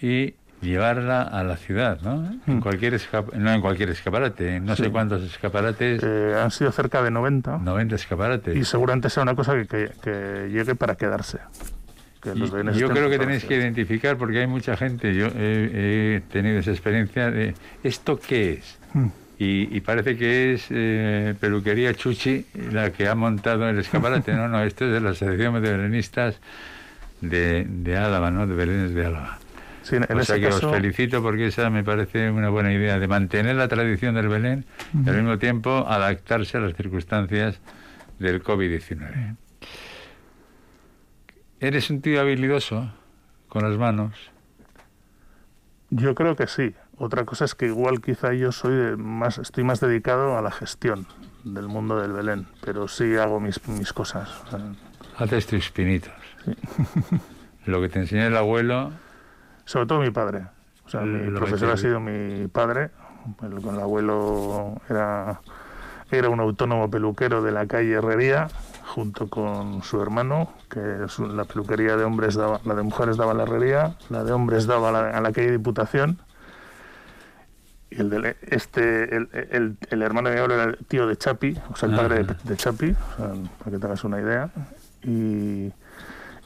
y 0.00 0.34
llevarla 0.60 1.22
a 1.22 1.42
la 1.42 1.56
ciudad, 1.56 2.00
¿no? 2.02 2.24
En 2.46 2.58
Mm. 2.58 2.60
cualquier 2.60 2.98
no 3.34 3.50
en 3.52 3.60
cualquier 3.60 3.90
escaparate, 3.90 4.60
no 4.60 4.76
sé 4.76 4.84
Sí. 4.84 4.90
cuántos 4.90 5.22
escaparates, 5.22 6.02
Eh, 6.04 6.40
han 6.40 6.50
sido 6.52 6.70
cerca 6.70 7.02
de 7.02 7.10
90 7.10 7.58
90 7.58 7.96
escaparates. 7.96 8.56
y 8.56 8.64
seguramente 8.64 9.10
sea 9.10 9.24
una 9.24 9.34
cosa 9.34 9.54
que, 9.54 9.66
que- 9.66 9.90
que 10.02 10.48
llegue 10.50 10.74
para 10.76 10.94
quedarse. 10.94 11.38
Que 12.24 12.30
Y- 12.30 12.38
los 12.38 12.52
bienes 12.52 12.76
y 12.76 12.80
yo 12.80 12.88
creo 12.88 13.08
que 13.08 13.18
tenéis 13.18 13.44
que 13.44 13.54
identificar, 13.56 14.16
porque 14.16 14.40
hay 14.40 14.46
mucha 14.46 14.76
gente, 14.76 15.14
yo 15.14 15.26
he, 15.26 16.16
he 16.16 16.22
tenido 16.32 16.58
esa 16.58 16.70
experiencia 16.72 17.30
de, 17.30 17.54
¿esto 17.84 18.18
qué 18.18 18.54
es? 18.54 18.78
Mm. 18.94 19.06
Y, 19.38 19.76
y 19.76 19.80
parece 19.80 20.16
que 20.16 20.54
es 20.54 20.66
eh, 20.70 21.34
peluquería 21.38 21.92
Chuchi 21.92 22.46
la 22.72 22.90
que 22.92 23.08
ha 23.08 23.14
montado 23.14 23.68
el 23.68 23.78
escaparate. 23.78 24.32
no, 24.36 24.48
no, 24.48 24.62
esto 24.62 24.86
es 24.86 24.92
de 24.92 25.00
la 25.00 25.10
Asociación 25.10 25.54
de 25.62 25.70
Belenistas 25.72 26.40
de, 27.20 27.66
de 27.68 27.96
Álava, 27.96 28.30
¿no? 28.30 28.46
De 28.46 28.54
Belenes 28.54 28.94
de 28.94 29.06
Álava. 29.06 29.38
Sí, 29.82 29.96
en 29.96 30.04
o 30.04 30.20
ese 30.20 30.24
sea 30.24 30.36
que 30.36 30.46
caso, 30.46 30.70
os 30.70 30.74
felicito 30.74 31.20
porque 31.22 31.48
esa 31.48 31.68
me 31.68 31.84
parece 31.84 32.30
una 32.30 32.48
buena 32.48 32.72
idea 32.72 32.98
de 32.98 33.06
mantener 33.06 33.56
la 33.56 33.68
tradición 33.68 34.14
del 34.14 34.28
Belén 34.28 34.64
y 34.94 35.06
al 35.08 35.16
mismo 35.16 35.36
tiempo 35.38 35.84
adaptarse 35.86 36.56
a 36.56 36.60
las 36.60 36.74
circunstancias 36.74 37.60
del 38.18 38.42
COVID-19. 38.42 39.36
¿Eres 41.64 41.88
un 41.88 42.02
tío 42.02 42.20
habilidoso 42.20 42.92
con 43.48 43.62
las 43.62 43.78
manos? 43.78 44.30
Yo 45.88 46.14
creo 46.14 46.36
que 46.36 46.46
sí. 46.46 46.74
Otra 46.98 47.24
cosa 47.24 47.46
es 47.46 47.54
que 47.54 47.64
igual 47.64 48.02
quizá 48.02 48.34
yo 48.34 48.52
soy 48.52 48.98
más, 48.98 49.38
estoy 49.38 49.64
más 49.64 49.80
dedicado 49.80 50.36
a 50.36 50.42
la 50.42 50.50
gestión 50.50 51.06
del 51.42 51.68
mundo 51.68 51.98
del 51.98 52.12
Belén, 52.12 52.46
pero 52.62 52.86
sí 52.86 53.16
hago 53.16 53.40
mis, 53.40 53.66
mis 53.66 53.94
cosas. 53.94 54.28
Haces 55.16 55.46
tus 55.46 55.70
pinitos. 55.70 56.12
Lo 57.64 57.80
que 57.80 57.88
te 57.88 58.00
enseñó 58.00 58.26
el 58.26 58.36
abuelo, 58.36 58.92
sobre 59.64 59.86
todo 59.86 60.00
mi 60.00 60.10
padre. 60.10 60.44
O 60.84 60.90
sea, 60.90 61.00
mi 61.00 61.30
Lo 61.30 61.38
profesor 61.38 61.70
ha 61.70 61.78
sido 61.78 61.98
mi 61.98 62.46
padre. 62.46 62.90
El, 63.42 63.66
el 63.66 63.80
abuelo 63.80 64.82
era, 64.90 65.40
era 66.10 66.28
un 66.28 66.40
autónomo 66.40 66.90
peluquero 66.90 67.42
de 67.42 67.52
la 67.52 67.66
calle 67.66 67.92
Herrería, 67.92 68.48
junto 68.94 69.28
con 69.28 69.82
su 69.82 70.00
hermano, 70.00 70.52
que 70.70 71.06
su- 71.08 71.26
la 71.26 71.44
peluquería 71.44 71.96
de 71.96 72.04
hombres 72.04 72.34
daba, 72.36 72.60
la 72.64 72.74
de 72.74 72.82
mujeres 72.82 73.16
daba 73.16 73.34
la 73.34 73.42
herrería, 73.42 73.96
la 74.08 74.22
de 74.22 74.32
hombres 74.32 74.66
daba 74.66 74.90
a 74.90 74.92
la, 74.92 75.10
a 75.10 75.20
la 75.20 75.32
calle 75.32 75.50
Diputación. 75.50 76.18
Y 77.90 78.00
el 78.00 78.10
de 78.10 78.36
este, 78.42 79.14
el, 79.16 79.28
el- 79.50 79.76
el 79.90 80.02
hermano 80.02 80.28
de 80.28 80.34
mi 80.36 80.40
abuelo 80.40 80.54
era 80.62 80.70
el 80.70 80.78
tío 80.86 81.06
de 81.06 81.16
Chapi, 81.16 81.56
o 81.72 81.76
sea, 81.76 81.88
el 81.88 81.96
padre 81.96 82.22
de, 82.24 82.34
de 82.44 82.56
Chapi, 82.56 82.90
o 82.90 83.16
sea, 83.16 83.32
para 83.58 83.70
que 83.72 83.78
te 83.78 83.86
hagas 83.86 84.04
una 84.04 84.20
idea. 84.20 84.50
Y, 85.02 85.72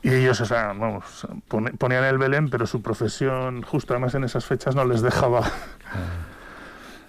y 0.03 0.11
ellos, 0.11 0.41
o 0.41 0.47
sea, 0.47 0.69
vamos, 0.69 1.27
ponían 1.79 2.05
el 2.05 2.17
Belén, 2.19 2.49
pero 2.51 2.67
su 2.67 2.81
profesión, 2.83 3.61
justo 3.63 3.93
además 3.93 4.15
en 4.15 4.25
esas 4.25 4.45
fechas, 4.47 4.75
no 4.75 4.85
les 4.87 5.03
dejaba 5.03 5.43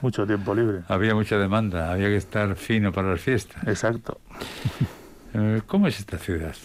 mucho 0.01 0.25
tiempo 0.27 0.53
libre. 0.53 0.81
había 0.89 1.15
mucha 1.15 1.37
demanda, 1.37 1.91
había 1.91 2.07
que 2.07 2.17
estar 2.17 2.55
fino 2.55 2.91
para 2.91 3.11
las 3.11 3.21
fiestas. 3.21 3.65
Exacto. 3.67 4.19
Eh, 5.33 5.61
¿Cómo 5.67 5.87
es 5.87 5.99
esta 5.99 6.17
ciudad? 6.17 6.55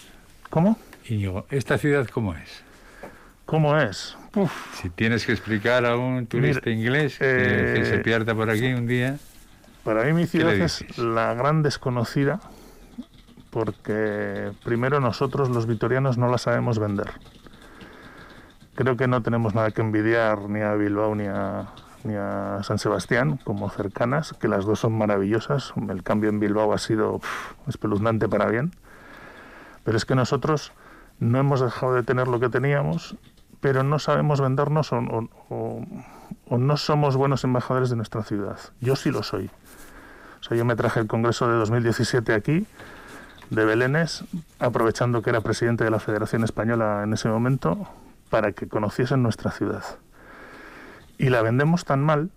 ¿Cómo? 0.49 0.77
Íñigo, 1.07 1.45
¿esta 1.49 1.77
ciudad 1.77 2.07
cómo 2.07 2.33
es? 2.33 2.63
¿Cómo 3.45 3.77
es? 3.77 4.17
Si 4.81 4.89
tienes 4.89 5.25
que 5.25 5.31
explicar 5.31 5.85
a 5.85 5.95
un 5.95 6.25
turista 6.27 6.69
inglés 6.69 7.17
que, 7.19 7.83
se 7.85 7.95
eh, 7.95 7.99
pierda 7.99 8.33
por 8.35 8.49
aquí 8.49 8.73
un 8.73 8.87
día. 8.87 9.17
Para 9.83 10.03
mí 10.03 10.13
mi 10.13 10.25
ciudad 10.25 10.53
es 10.53 10.97
la 10.97 11.33
gran 11.35 11.61
desconocida 11.61 12.39
porque 13.51 14.51
primero 14.65 14.99
nosotros 14.99 15.49
los 15.49 15.67
vitorianos 15.67 16.17
no 16.17 16.27
la 16.29 16.37
sabemos 16.37 16.79
vender. 16.79 17.11
Creo 18.73 18.97
que 18.97 19.07
no 19.07 19.21
tenemos 19.21 19.55
nada 19.55 19.71
que 19.71 19.81
envidiar 19.81 20.49
ni 20.49 20.59
a 20.59 20.73
Bilbao 20.73 21.15
ni 21.15 21.27
a, 21.27 21.67
ni 22.05 22.15
a 22.15 22.59
San 22.63 22.77
Sebastián 22.77 23.39
como 23.43 23.69
cercanas, 23.69 24.33
que 24.39 24.47
las 24.47 24.65
dos 24.65 24.79
son 24.79 24.97
maravillosas. 24.97 25.73
El 25.89 26.03
cambio 26.03 26.29
en 26.29 26.39
Bilbao 26.39 26.71
ha 26.71 26.77
sido 26.77 27.19
espeluznante 27.67 28.29
para 28.29 28.45
bien. 28.45 28.71
Pero 29.83 29.97
es 29.97 30.05
que 30.05 30.15
nosotros 30.15 30.71
no 31.19 31.39
hemos 31.39 31.61
dejado 31.61 31.95
de 31.95 32.03
tener 32.03 32.27
lo 32.27 32.39
que 32.39 32.49
teníamos, 32.49 33.15
pero 33.59 33.83
no 33.83 33.99
sabemos 33.99 34.39
vendernos 34.39 34.91
o, 34.93 35.29
no 36.49 36.77
somos 36.77 37.15
buenos 37.15 37.43
embajadores 37.43 37.89
de 37.89 37.95
nuestra 37.95 38.23
ciudad. 38.23 38.59
Yo 38.81 38.95
sí 38.95 39.11
lo 39.11 39.23
soy. 39.23 39.49
O 40.39 40.43
sea, 40.43 40.55
yo 40.55 40.65
me 40.65 40.75
traje 40.75 40.99
el 40.99 41.07
Congreso 41.07 41.47
de 41.47 41.55
2017 41.55 42.33
aquí, 42.33 42.67
de 43.49 43.65
Belénes, 43.65 44.23
aprovechando 44.59 45.23
que 45.23 45.31
era 45.31 45.41
presidente 45.41 45.83
de 45.83 45.89
la 45.89 45.99
Federación 45.99 46.43
Española 46.43 47.01
en 47.03 47.13
ese 47.13 47.29
momento, 47.29 47.87
para 48.29 48.51
que 48.51 48.67
conociesen 48.67 49.23
nuestra 49.23 49.49
ciudad. 49.49 49.83
Y 51.17 51.29
la 51.29 51.41
vendemos 51.41 51.85
tan 51.85 52.03
mal 52.03 52.29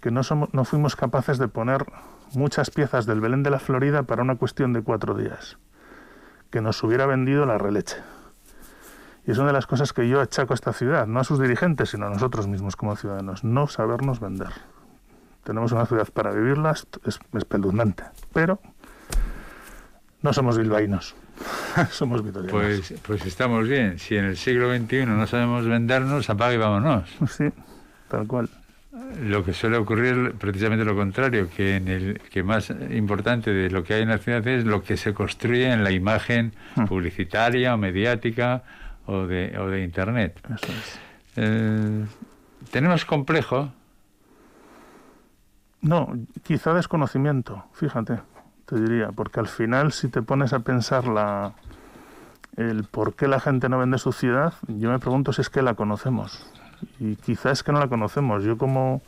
que 0.00 0.10
no, 0.10 0.22
somos, 0.22 0.52
no 0.52 0.64
fuimos 0.64 0.96
capaces 0.96 1.38
de 1.38 1.48
poner 1.48 1.86
muchas 2.34 2.70
piezas 2.70 3.06
del 3.06 3.20
Belén 3.20 3.42
de 3.42 3.50
la 3.50 3.58
Florida 3.58 4.02
para 4.02 4.22
una 4.22 4.36
cuestión 4.36 4.72
de 4.72 4.82
cuatro 4.82 5.14
días 5.14 5.58
que 6.50 6.60
nos 6.60 6.82
hubiera 6.82 7.06
vendido 7.06 7.46
la 7.46 7.58
releche. 7.58 7.96
Y 9.26 9.30
es 9.30 9.38
una 9.38 9.48
de 9.48 9.52
las 9.54 9.66
cosas 9.66 9.92
que 9.92 10.08
yo 10.08 10.20
achaco 10.20 10.52
a 10.52 10.56
esta 10.56 10.72
ciudad, 10.72 11.06
no 11.06 11.20
a 11.20 11.24
sus 11.24 11.40
dirigentes, 11.40 11.90
sino 11.90 12.06
a 12.06 12.10
nosotros 12.10 12.46
mismos 12.46 12.76
como 12.76 12.94
ciudadanos, 12.96 13.44
no 13.44 13.66
sabernos 13.68 14.20
vender. 14.20 14.50
Tenemos 15.44 15.72
una 15.72 15.86
ciudad 15.86 16.08
para 16.12 16.30
vivirla, 16.32 16.72
es 16.72 17.18
espeluznante, 17.32 18.04
pero 18.32 18.60
no 20.20 20.32
somos 20.32 20.58
bilbaínos, 20.58 21.14
somos 21.90 22.22
vitorianos. 22.22 22.52
Pues, 22.52 22.94
pues 23.06 23.26
estamos 23.26 23.68
bien, 23.68 23.98
si 23.98 24.16
en 24.16 24.26
el 24.26 24.36
siglo 24.36 24.74
XXI 24.76 25.06
no 25.06 25.26
sabemos 25.26 25.66
vendernos, 25.66 26.28
apaga 26.28 26.54
y 26.54 26.58
vámonos. 26.58 27.08
Sí, 27.30 27.52
tal 28.12 28.26
cual. 28.26 28.50
Lo 29.22 29.42
que 29.42 29.54
suele 29.54 29.78
ocurrir 29.78 30.34
precisamente 30.38 30.84
lo 30.84 30.94
contrario, 30.94 31.48
que 31.48 31.76
en 31.76 31.88
el 31.88 32.20
que 32.20 32.42
más 32.42 32.68
importante 32.90 33.50
de 33.50 33.70
lo 33.70 33.82
que 33.82 33.94
hay 33.94 34.02
en 34.02 34.10
la 34.10 34.18
ciudad 34.18 34.46
es 34.46 34.66
lo 34.66 34.82
que 34.82 34.98
se 34.98 35.14
construye 35.14 35.72
en 35.72 35.82
la 35.82 35.92
imagen 35.92 36.52
hmm. 36.76 36.84
publicitaria 36.84 37.74
o 37.74 37.78
mediática 37.78 38.62
o 39.06 39.26
de, 39.26 39.58
o 39.58 39.68
de 39.68 39.82
internet. 39.82 40.38
Eh, 41.36 42.04
¿Tenemos 42.70 43.06
complejo? 43.06 43.72
No, 45.80 46.12
quizá 46.42 46.74
desconocimiento, 46.74 47.64
fíjate, 47.72 48.20
te 48.66 48.78
diría, 48.78 49.08
porque 49.08 49.40
al 49.40 49.48
final 49.48 49.92
si 49.92 50.08
te 50.08 50.20
pones 50.20 50.52
a 50.52 50.60
pensar 50.60 51.08
la, 51.08 51.54
el 52.58 52.84
por 52.84 53.14
qué 53.14 53.26
la 53.26 53.40
gente 53.40 53.70
no 53.70 53.78
vende 53.78 53.96
su 53.96 54.12
ciudad, 54.12 54.52
yo 54.68 54.90
me 54.90 54.98
pregunto 54.98 55.32
si 55.32 55.40
es 55.40 55.48
que 55.48 55.62
la 55.62 55.74
conocemos 55.74 56.52
y 57.00 57.16
quizás 57.16 57.58
es 57.58 57.62
que 57.62 57.72
no 57.72 57.80
la 57.80 57.88
conocemos. 57.88 58.44
Yo 58.44 58.58
como 58.58 59.02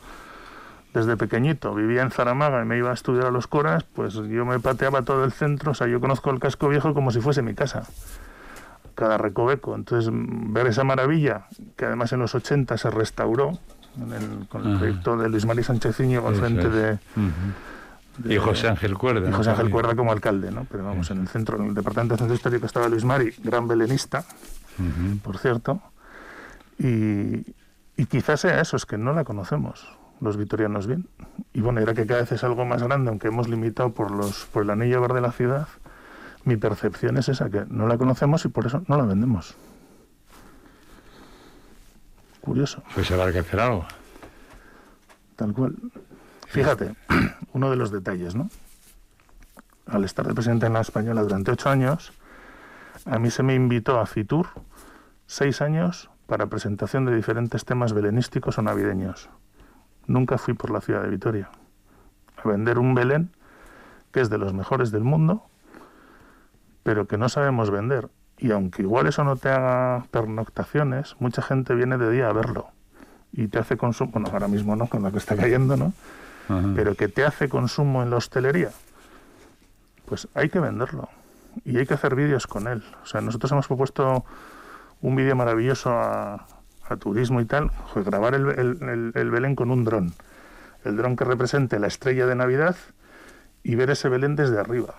desde 0.95 1.17
pequeñito 1.17 1.75
vivía 1.75 2.01
en 2.01 2.09
Zaramaga 2.09 2.61
y 2.61 2.65
me 2.65 2.77
iba 2.77 2.89
a 2.89 2.93
estudiar 2.93 3.25
a 3.25 3.31
los 3.31 3.47
Coras, 3.47 3.83
pues 3.83 4.13
yo 4.13 4.45
me 4.45 4.59
pateaba 4.59 5.01
todo 5.01 5.25
el 5.25 5.33
centro, 5.33 5.71
o 5.71 5.73
sea, 5.73 5.87
yo 5.87 5.99
conozco 5.99 6.31
el 6.31 6.39
casco 6.39 6.69
viejo 6.69 6.93
como 6.93 7.11
si 7.11 7.19
fuese 7.19 7.41
mi 7.41 7.53
casa, 7.53 7.83
cada 8.95 9.17
recoveco. 9.17 9.75
Entonces, 9.75 10.09
ver 10.13 10.67
esa 10.67 10.85
maravilla, 10.85 11.47
que 11.75 11.85
además 11.85 12.13
en 12.13 12.19
los 12.19 12.33
80 12.33 12.77
se 12.77 12.89
restauró, 12.89 13.59
con 14.49 14.67
el 14.67 14.77
proyecto 14.77 15.17
de 15.17 15.29
Luis 15.29 15.45
Mari 15.45 15.63
Sánchez 15.63 15.99
al 15.99 16.35
frente 16.35 16.69
de, 16.69 16.97
Y 18.25 18.37
José 18.37 18.69
Ángel 18.69 18.97
Cuerda. 18.97 19.29
Y 19.29 19.33
José 19.33 19.51
Ángel 19.51 19.69
Cuerda 19.69 19.95
como 19.95 20.11
alcalde, 20.11 20.51
¿no? 20.51 20.65
Pero 20.69 20.85
vamos, 20.85 21.11
en 21.11 21.19
el 21.19 21.27
centro, 21.27 21.57
en 21.57 21.67
el 21.67 21.73
departamento 21.73 22.15
de 22.15 22.19
centro 22.19 22.35
histórico 22.35 22.65
estaba 22.65 22.87
Luis 22.87 23.03
Mari, 23.03 23.33
gran 23.43 23.67
belenista, 23.67 24.23
por 25.23 25.37
cierto, 25.39 25.81
y, 26.79 27.45
y 27.97 28.05
quizás 28.05 28.41
sea 28.41 28.61
eso, 28.61 28.75
es 28.75 28.85
que 28.85 28.97
no 28.97 29.13
la 29.13 29.23
conocemos 29.23 29.87
los 30.21 30.37
vitorianos 30.37 30.87
bien. 30.87 31.07
Y 31.53 31.61
bueno, 31.61 31.81
era 31.81 31.93
que 31.93 32.05
cada 32.05 32.21
vez 32.21 32.31
es 32.31 32.43
algo 32.43 32.65
más 32.65 32.83
grande, 32.83 33.09
aunque 33.09 33.27
hemos 33.27 33.47
limitado 33.47 33.93
por, 33.93 34.11
los, 34.11 34.45
por 34.45 34.63
el 34.63 34.69
anillo 34.69 35.01
verde 35.01 35.15
de 35.15 35.21
la 35.21 35.31
ciudad, 35.31 35.67
mi 36.43 36.57
percepción 36.57 37.17
es 37.17 37.29
esa, 37.29 37.49
que 37.49 37.65
no 37.67 37.87
la 37.87 37.97
conocemos 37.97 38.45
y 38.45 38.49
por 38.49 38.65
eso 38.67 38.83
no 38.87 38.97
la 38.97 39.03
vendemos. 39.03 39.55
Curioso. 42.41 42.83
Pues 42.93 43.09
habrá 43.11 43.31
que 43.31 43.39
hacer 43.39 43.59
algo. 43.59 43.85
Tal 45.35 45.53
cual. 45.53 45.75
Fíjate, 46.47 46.95
uno 47.53 47.69
de 47.69 47.75
los 47.75 47.91
detalles, 47.91 48.35
¿no? 48.35 48.49
Al 49.87 50.03
estar 50.03 50.27
de 50.27 50.33
presidente 50.33 50.67
en 50.67 50.73
la 50.73 50.81
española 50.81 51.21
durante 51.23 51.51
ocho 51.51 51.69
años, 51.69 52.13
a 53.05 53.19
mí 53.19 53.31
se 53.31 53.43
me 53.43 53.55
invitó 53.55 53.99
a 53.99 54.05
Fitur 54.05 54.47
seis 55.25 55.61
años 55.61 56.09
para 56.27 56.47
presentación 56.47 57.05
de 57.05 57.15
diferentes 57.15 57.65
temas 57.65 57.93
belenísticos 57.93 58.57
o 58.57 58.61
navideños. 58.61 59.29
Nunca 60.07 60.37
fui 60.37 60.53
por 60.53 60.71
la 60.71 60.81
ciudad 60.81 61.03
de 61.03 61.09
Vitoria 61.09 61.49
a 62.43 62.47
vender 62.47 62.79
un 62.79 62.95
Belén 62.95 63.31
que 64.11 64.21
es 64.21 64.29
de 64.29 64.37
los 64.37 64.53
mejores 64.53 64.91
del 64.91 65.03
mundo, 65.03 65.43
pero 66.83 67.05
que 67.05 67.17
no 67.17 67.27
sabemos 67.27 67.69
vender. 67.69 68.09
Y 68.37 68.51
aunque 68.51 68.83
igual 68.83 69.07
eso 69.07 69.23
no 69.23 69.35
te 69.35 69.49
haga 69.49 70.05
pernoctaciones, 70.11 71.15
mucha 71.19 71.41
gente 71.41 71.75
viene 71.75 71.97
de 71.97 72.09
día 72.09 72.29
a 72.29 72.33
verlo 72.33 72.69
y 73.33 73.49
te 73.49 73.59
hace 73.59 73.75
consumo, 73.75 74.13
bueno, 74.13 74.29
ahora 74.31 74.47
mismo 74.47 74.75
no, 74.77 74.87
con 74.87 75.03
lo 75.03 75.11
que 75.11 75.17
está 75.17 75.35
cayendo, 75.35 75.75
¿no? 75.75 75.93
Pero 76.75 76.95
que 76.95 77.07
te 77.07 77.25
hace 77.25 77.49
consumo 77.49 78.03
en 78.03 78.09
la 78.09 78.17
hostelería, 78.17 78.69
pues 80.05 80.27
hay 80.33 80.47
que 80.49 80.59
venderlo 80.59 81.09
y 81.65 81.77
hay 81.77 81.85
que 81.85 81.95
hacer 81.95 82.15
vídeos 82.15 82.47
con 82.47 82.67
él. 82.67 82.83
O 83.03 83.05
sea, 83.05 83.19
nosotros 83.19 83.51
hemos 83.51 83.67
propuesto 83.67 84.23
un 85.01 85.15
vídeo 85.15 85.35
maravilloso 85.35 85.91
a, 85.91 86.47
turismo 86.99 87.41
y 87.41 87.45
tal, 87.45 87.71
grabar 87.95 88.35
el, 88.35 89.11
el, 89.15 89.31
Belén 89.31 89.55
con 89.55 89.71
un 89.71 89.83
dron. 89.83 90.13
El 90.83 90.95
dron 90.97 91.15
que 91.15 91.23
represente 91.23 91.79
la 91.79 91.87
estrella 91.87 92.27
de 92.27 92.35
Navidad 92.35 92.75
y 93.63 93.73
ver 93.73 93.89
ese 93.89 94.07
Belén 94.07 94.35
desde 94.35 94.59
arriba. 94.59 94.93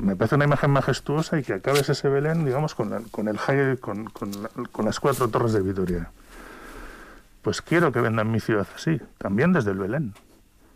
me 0.00 0.14
parece 0.14 0.36
una 0.36 0.44
imagen 0.44 0.70
majestuosa 0.70 1.40
y 1.40 1.42
que 1.42 1.54
acabes 1.54 1.88
ese 1.88 2.08
Belén, 2.08 2.44
digamos, 2.44 2.76
con, 2.76 3.02
con 3.04 3.26
el 3.26 3.38
con, 3.80 4.04
con, 4.06 4.84
las 4.84 5.00
cuatro 5.00 5.28
torres 5.28 5.52
de 5.52 5.62
Vitoria. 5.62 6.10
Pues 7.42 7.60
quiero 7.60 7.90
que 7.90 8.00
vendan 8.00 8.30
mi 8.30 8.38
ciudad 8.38 8.68
así, 8.76 9.00
también 9.18 9.52
desde 9.52 9.72
el 9.72 9.78
Belén. 9.78 10.14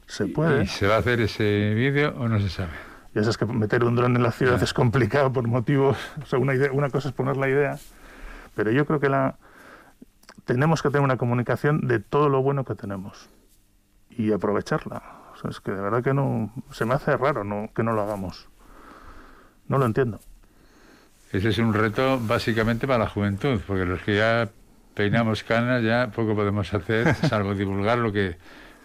Se 0.08 0.26
puede. 0.26 0.64
¿Y 0.64 0.66
se 0.66 0.88
va 0.88 0.96
a 0.96 0.98
hacer 0.98 1.20
ese 1.20 1.74
vídeo 1.74 2.12
o 2.18 2.28
no 2.28 2.40
se 2.40 2.48
sabe? 2.48 2.72
Ya 3.14 3.22
sabes 3.22 3.38
que 3.38 3.46
meter 3.46 3.84
un 3.84 3.94
dron 3.94 4.16
en 4.16 4.22
la 4.22 4.32
ciudad 4.32 4.60
es 4.62 4.74
complicado 4.74 5.32
por 5.32 5.46
motivos. 5.46 5.96
O 6.22 6.26
sea, 6.26 6.38
una, 6.38 6.54
idea, 6.54 6.72
una 6.72 6.90
cosa 6.90 7.08
es 7.08 7.14
poner 7.14 7.36
la 7.36 7.48
idea 7.48 7.78
pero 8.56 8.72
yo 8.72 8.86
creo 8.86 8.98
que 8.98 9.10
la, 9.10 9.36
tenemos 10.46 10.82
que 10.82 10.88
tener 10.88 11.04
una 11.04 11.18
comunicación 11.18 11.86
de 11.86 12.00
todo 12.00 12.28
lo 12.28 12.42
bueno 12.42 12.64
que 12.64 12.74
tenemos 12.74 13.28
y 14.10 14.32
aprovecharla. 14.32 15.02
O 15.34 15.36
sea, 15.36 15.50
es 15.50 15.60
que 15.60 15.70
de 15.72 15.80
verdad 15.80 16.02
que 16.02 16.14
no 16.14 16.50
se 16.70 16.86
me 16.86 16.94
hace 16.94 17.14
raro 17.16 17.44
no, 17.44 17.68
que 17.74 17.82
no 17.82 17.92
lo 17.92 18.02
hagamos. 18.02 18.48
No 19.68 19.76
lo 19.76 19.84
entiendo. 19.84 20.18
Ese 21.32 21.50
es 21.50 21.58
un 21.58 21.74
reto 21.74 22.18
básicamente 22.18 22.86
para 22.86 23.00
la 23.00 23.10
juventud, 23.10 23.60
porque 23.66 23.84
los 23.84 24.00
que 24.00 24.16
ya 24.16 24.48
peinamos 24.94 25.44
canas 25.44 25.82
ya 25.82 26.10
poco 26.14 26.34
podemos 26.34 26.72
hacer, 26.72 27.14
salvo 27.14 27.54
divulgar 27.54 27.98
lo 27.98 28.10
que 28.10 28.36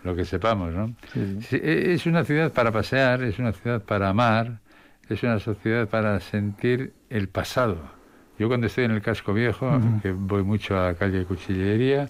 lo 0.03 0.15
que 0.15 0.25
sepamos, 0.25 0.73
¿no? 0.73 0.95
E, 1.15 1.93
es 1.93 2.07
una 2.07 2.25
ciudad 2.25 2.51
para 2.51 2.71
pasear, 2.71 3.21
es 3.21 3.37
una 3.37 3.53
ciudad 3.53 3.83
para 3.83 4.09
amar, 4.09 4.59
es 5.07 5.21
una 5.21 5.39
sociedad 5.39 5.87
para 5.87 6.19
sentir 6.19 6.93
el 7.11 7.29
pasado 7.29 8.00
yo 8.41 8.47
cuando 8.47 8.65
estoy 8.65 8.85
en 8.85 8.91
el 8.91 9.03
casco 9.03 9.35
viejo, 9.35 9.79
que 10.01 10.13
voy 10.13 10.41
mucho 10.41 10.75
a 10.75 10.87
la 10.87 10.93
calle 10.95 11.19
de 11.19 11.25
Cuchillería, 11.25 12.09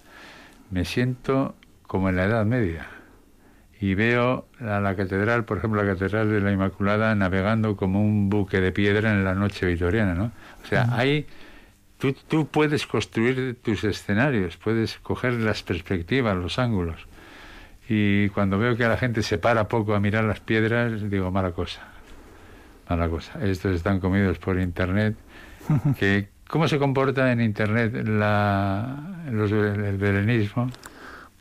me 0.70 0.86
siento 0.86 1.56
como 1.86 2.08
en 2.08 2.16
la 2.16 2.24
Edad 2.24 2.46
Media. 2.46 2.88
Y 3.82 3.96
veo 3.96 4.48
a 4.62 4.80
la 4.80 4.96
catedral, 4.96 5.44
por 5.44 5.58
ejemplo, 5.58 5.84
la 5.84 5.92
catedral 5.92 6.32
de 6.32 6.40
la 6.40 6.54
Inmaculada, 6.54 7.14
navegando 7.16 7.76
como 7.76 8.02
un 8.02 8.30
buque 8.30 8.62
de 8.62 8.72
piedra 8.72 9.12
en 9.12 9.26
la 9.26 9.36
noche 9.36 9.66
victoriana, 9.66 10.14
¿no? 10.14 10.32
O 10.64 10.68
sea, 10.68 10.88
ahí 10.94 11.26
tú, 11.98 12.14
tú 12.14 12.48
puedes 12.48 12.88
construir 12.88 13.58
tus 13.62 13.84
escenarios, 13.84 14.56
puedes 14.56 15.00
coger 15.00 15.34
las 15.34 15.64
perspectivas, 15.64 16.38
los 16.38 16.60
ángulos. 16.60 17.08
Y 17.90 18.30
cuando 18.30 18.58
veo 18.58 18.78
que 18.78 18.88
la 18.88 18.96
gente 18.96 19.22
se 19.22 19.38
para 19.38 19.68
poco 19.68 19.96
a 19.96 20.00
mirar 20.00 20.24
las 20.24 20.40
piedras, 20.40 21.10
digo, 21.10 21.30
mala 21.30 21.52
cosa, 21.52 21.82
mala 22.88 23.10
cosa. 23.10 23.44
Estos 23.44 23.76
están 23.76 24.00
comidos 24.00 24.38
por 24.38 24.58
internet 24.58 25.18
que, 25.98 26.30
¿Cómo 26.52 26.68
se 26.68 26.80
comporta 26.80 27.32
en 27.32 27.40
Internet 27.40 28.06
la, 28.06 29.24
el 29.26 29.98
belenismo? 29.98 30.70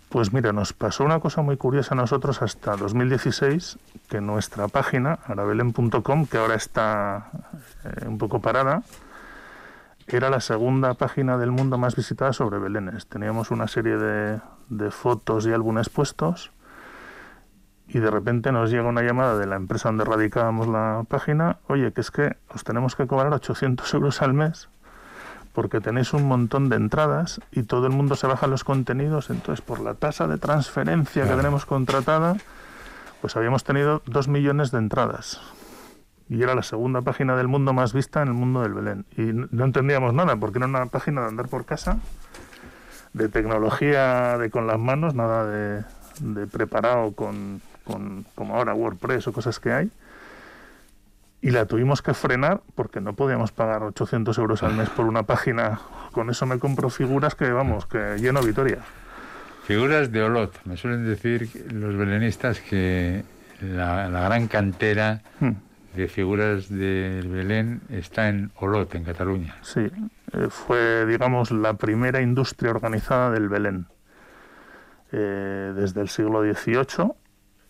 Pues 0.08 0.32
mira, 0.32 0.52
nos 0.52 0.72
pasó 0.72 1.04
una 1.04 1.18
cosa 1.18 1.42
muy 1.42 1.56
curiosa 1.56 1.94
a 1.94 1.96
nosotros 1.96 2.42
hasta 2.42 2.76
2016, 2.76 3.76
que 4.08 4.20
nuestra 4.20 4.68
página, 4.68 5.18
arabelen.com, 5.26 6.26
que 6.26 6.36
ahora 6.38 6.54
está 6.54 7.30
eh, 7.84 8.06
un 8.06 8.18
poco 8.18 8.40
parada, 8.40 8.84
era 10.06 10.30
la 10.30 10.40
segunda 10.40 10.94
página 10.94 11.38
del 11.38 11.50
mundo 11.50 11.76
más 11.76 11.96
visitada 11.96 12.32
sobre 12.32 12.60
Belénes. 12.60 13.08
Teníamos 13.08 13.50
una 13.50 13.66
serie 13.66 13.96
de, 13.96 14.40
de 14.68 14.90
fotos 14.92 15.44
y 15.44 15.52
álbumes 15.52 15.88
puestos 15.88 16.52
y 17.92 17.98
de 17.98 18.10
repente 18.10 18.52
nos 18.52 18.70
llega 18.70 18.88
una 18.88 19.02
llamada 19.02 19.36
de 19.36 19.46
la 19.46 19.56
empresa 19.56 19.88
donde 19.88 20.04
radicábamos 20.04 20.68
la 20.68 21.04
página, 21.08 21.58
oye, 21.66 21.92
que 21.92 22.00
es 22.00 22.10
que 22.10 22.36
os 22.48 22.62
tenemos 22.62 22.94
que 22.94 23.06
cobrar 23.06 23.32
800 23.32 23.92
euros 23.94 24.22
al 24.22 24.32
mes 24.32 24.68
porque 25.52 25.80
tenéis 25.80 26.12
un 26.12 26.28
montón 26.28 26.68
de 26.68 26.76
entradas 26.76 27.40
y 27.50 27.64
todo 27.64 27.86
el 27.86 27.92
mundo 27.92 28.14
se 28.14 28.26
baja 28.26 28.46
los 28.46 28.62
contenidos, 28.62 29.30
entonces 29.30 29.64
por 29.64 29.80
la 29.80 29.94
tasa 29.94 30.28
de 30.28 30.38
transferencia 30.38 31.24
que 31.24 31.34
tenemos 31.34 31.66
contratada, 31.66 32.36
pues 33.20 33.36
habíamos 33.36 33.64
tenido 33.64 34.02
dos 34.06 34.28
millones 34.28 34.70
de 34.70 34.78
entradas. 34.78 35.40
Y 36.28 36.42
era 36.42 36.54
la 36.54 36.62
segunda 36.62 37.02
página 37.02 37.34
del 37.34 37.48
mundo 37.48 37.72
más 37.72 37.92
vista 37.92 38.22
en 38.22 38.28
el 38.28 38.34
mundo 38.34 38.62
del 38.62 38.74
Belén. 38.74 39.04
Y 39.16 39.32
no 39.32 39.64
entendíamos 39.64 40.14
nada, 40.14 40.36
porque 40.36 40.58
era 40.58 40.68
una 40.68 40.86
página 40.86 41.22
de 41.22 41.26
andar 41.26 41.48
por 41.48 41.64
casa, 41.64 41.98
de 43.12 43.28
tecnología 43.28 44.38
de 44.38 44.48
con 44.50 44.68
las 44.68 44.78
manos, 44.78 45.16
nada 45.16 45.44
de, 45.44 45.84
de 46.20 46.46
preparado 46.46 47.12
con, 47.12 47.60
con, 47.84 48.24
como 48.34 48.56
ahora 48.56 48.74
WordPress 48.74 49.28
o 49.28 49.32
cosas 49.32 49.60
que 49.60 49.72
hay 49.72 49.90
y 51.42 51.50
la 51.50 51.66
tuvimos 51.66 52.02
que 52.02 52.14
frenar 52.14 52.60
porque 52.74 53.00
no 53.00 53.14
podíamos 53.14 53.52
pagar 53.52 53.82
800 53.82 54.36
euros 54.38 54.62
al 54.62 54.74
mes 54.74 54.90
por 54.90 55.06
una 55.06 55.22
página. 55.22 55.80
Con 56.12 56.28
eso 56.28 56.44
me 56.46 56.58
compro 56.58 56.90
figuras 56.90 57.34
que, 57.34 57.50
vamos, 57.50 57.86
que 57.86 58.16
lleno 58.18 58.42
Vitoria. 58.42 58.78
Figuras 59.64 60.12
de 60.12 60.22
Olot. 60.22 60.52
Me 60.64 60.76
suelen 60.76 61.06
decir 61.06 61.48
los 61.72 61.96
belenistas 61.96 62.60
que 62.60 63.24
la, 63.60 64.08
gran 64.08 64.48
cantera 64.48 65.22
hmm. 65.40 65.96
de 65.96 66.08
figuras 66.08 66.68
del 66.68 67.28
Belén 67.28 67.80
está 67.88 68.28
en 68.28 68.50
Olot, 68.56 68.94
en 68.94 69.04
Cataluña. 69.04 69.56
Sí, 69.62 69.80
eh, 69.80 70.48
fue, 70.50 71.06
digamos, 71.06 71.52
la 71.52 71.74
primera 71.74 72.20
industria 72.20 72.70
organizada 72.70 73.30
del 73.30 73.48
Belén. 73.48 73.86
Eh, 75.12 75.72
desde 75.74 76.02
el 76.02 76.08
siglo 76.08 76.42
XVIII 76.42 77.14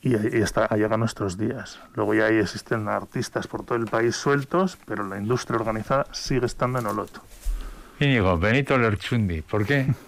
y, 0.02 0.38
y 0.38 0.42
hasta 0.42 0.66
llega 0.76 0.94
a 0.94 0.98
nuestros 0.98 1.36
días. 1.36 1.80
Luego 1.94 2.14
ya 2.14 2.26
ahí 2.26 2.36
existen 2.36 2.88
artistas 2.88 3.46
por 3.46 3.64
todo 3.64 3.76
el 3.76 3.86
país 3.86 4.16
sueltos, 4.16 4.78
pero 4.86 5.06
la 5.06 5.18
industria 5.18 5.58
organizada 5.58 6.06
sigue 6.12 6.46
estando 6.46 6.78
en 6.78 6.86
Oloto. 6.86 7.20
Íñigo, 8.00 8.38
Benito 8.38 8.78
Lerchundi, 8.78 9.42
¿por 9.42 9.64
qué? 9.66 9.86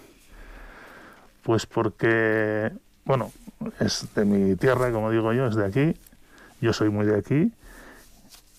Pues 1.43 1.65
porque, 1.65 2.71
bueno, 3.03 3.33
es 3.81 4.07
de 4.15 4.23
mi 4.23 4.55
tierra, 4.55 4.93
como 4.93 5.11
digo 5.11 5.33
yo, 5.33 5.47
es 5.47 5.55
de 5.55 5.65
aquí, 5.65 5.99
yo 6.61 6.71
soy 6.71 6.87
muy 6.87 7.05
de 7.05 7.17
aquí, 7.17 7.51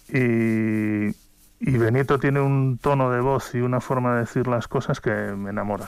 y, 0.09 1.17
y 1.61 1.79
Benito 1.79 2.19
tiene 2.19 2.41
un 2.41 2.77
tono 2.77 3.11
de 3.11 3.21
voz 3.21 3.55
y 3.55 3.63
una 3.63 3.81
forma 3.81 4.15
de 4.15 4.21
decir 4.21 4.47
las 4.47 4.69
cosas 4.69 5.01
que 5.01 5.11
me 5.11 5.49
enamora. 5.49 5.87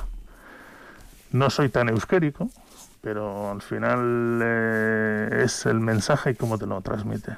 No 1.37 1.51
soy 1.51 1.69
tan 1.69 1.91
euskérico, 1.91 2.49
pero 3.03 3.51
al 3.51 3.61
final 3.61 4.41
eh, 4.43 5.43
es 5.45 5.67
el 5.67 5.81
mensaje 5.81 6.31
y 6.31 6.35
cómo 6.35 6.57
te 6.57 6.65
lo 6.65 6.81
transmite. 6.81 7.37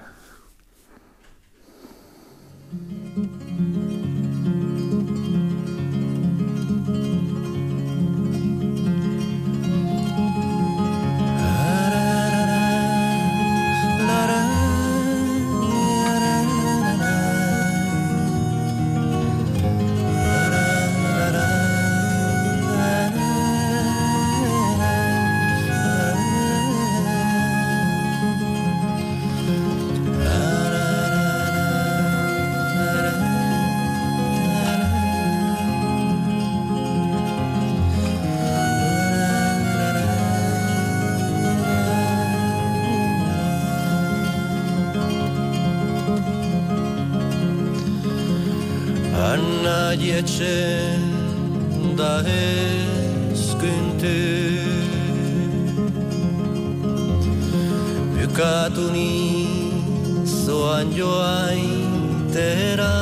gece 50.28 50.98
da 51.98 52.22
eskünte 53.32 54.18
Bukatuni 58.14 59.46
zoan 60.24 60.86
joain 60.92 62.30
tera 62.32 62.96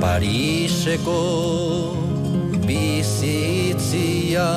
Pariseko 0.00 1.20
bizitzia. 2.66 4.48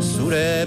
Zure 0.00 0.66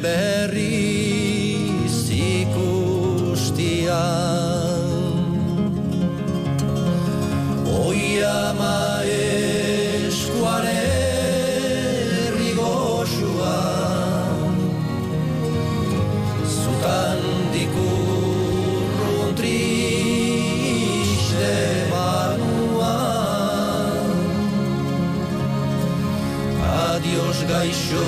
adios 26.97 27.43
gaixo 27.43 28.05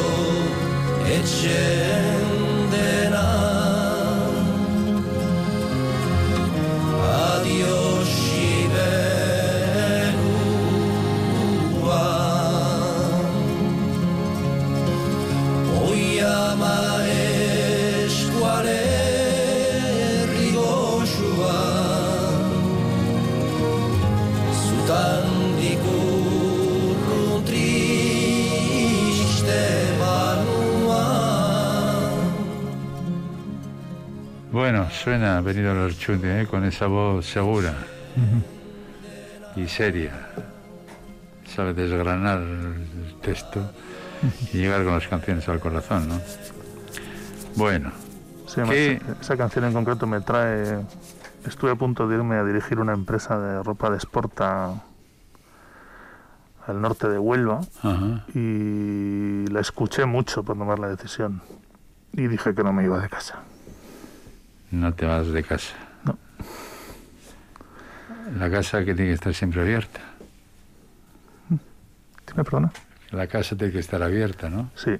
etxen. 1.15 2.09
Ber 34.71 34.91
suena 34.91 35.41
venido 35.41 35.73
los 35.73 35.97
chute, 35.97 36.41
¿eh? 36.41 36.47
con 36.47 36.63
esa 36.63 36.87
voz 36.87 37.25
segura 37.25 37.73
y 39.55 39.67
seria. 39.67 40.11
Sabe 41.55 41.73
desgranar 41.73 42.39
el 42.39 43.15
texto 43.21 43.71
y 44.53 44.57
llegar 44.57 44.83
con 44.83 44.93
las 44.93 45.07
canciones 45.07 45.47
al 45.49 45.59
corazón, 45.59 46.07
¿no? 46.07 46.21
Bueno. 47.55 47.91
esa 49.21 49.37
canción 49.37 49.65
en 49.65 49.73
concreto 49.73 50.05
me 50.07 50.21
trae... 50.21 50.79
Estuve 51.45 51.71
a 51.71 51.75
punto 51.75 52.07
de 52.07 52.17
irme 52.17 52.35
a 52.35 52.43
dirigir 52.43 52.79
una 52.79 52.93
empresa 52.93 53.39
de 53.39 53.63
ropa 53.63 53.89
de 53.89 53.97
sport 53.97 54.41
al 54.41 54.81
norte 56.67 57.07
de 57.07 57.17
Huelva 57.17 57.61
y 58.35 59.47
la 59.47 59.61
escuché 59.61 60.05
mucho 60.05 60.43
por 60.43 60.57
tomar 60.57 60.79
la 60.79 60.89
decisión 60.89 61.41
y 62.11 62.27
dije 62.27 62.53
que 62.53 62.63
no 62.63 62.73
me 62.73 62.83
iba 62.83 62.99
de 62.99 63.09
casa. 63.09 63.39
No 64.71 64.93
te 64.93 65.05
vas 65.05 65.27
de 65.27 65.43
casa. 65.43 65.75
No. 66.03 66.17
La 68.37 68.49
casa 68.49 68.85
que 68.85 68.93
tiene 68.93 69.09
que 69.09 69.15
estar 69.15 69.33
siempre 69.33 69.61
abierta. 69.61 69.99
¿Tiene 72.25 72.43
perdona? 72.43 72.71
La 73.11 73.27
casa 73.27 73.55
tiene 73.55 73.73
que 73.73 73.79
estar 73.79 74.01
abierta, 74.03 74.49
¿no? 74.49 74.69
Sí. 74.75 74.91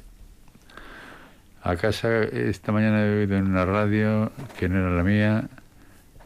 A 1.62 1.75
casa, 1.75 2.23
esta 2.23 2.71
mañana 2.71 3.05
he 3.05 3.19
oído 3.19 3.38
en 3.38 3.47
una 3.47 3.65
radio, 3.65 4.32
que 4.58 4.67
no 4.67 4.79
era 4.79 4.89
la 4.89 5.03
mía, 5.03 5.47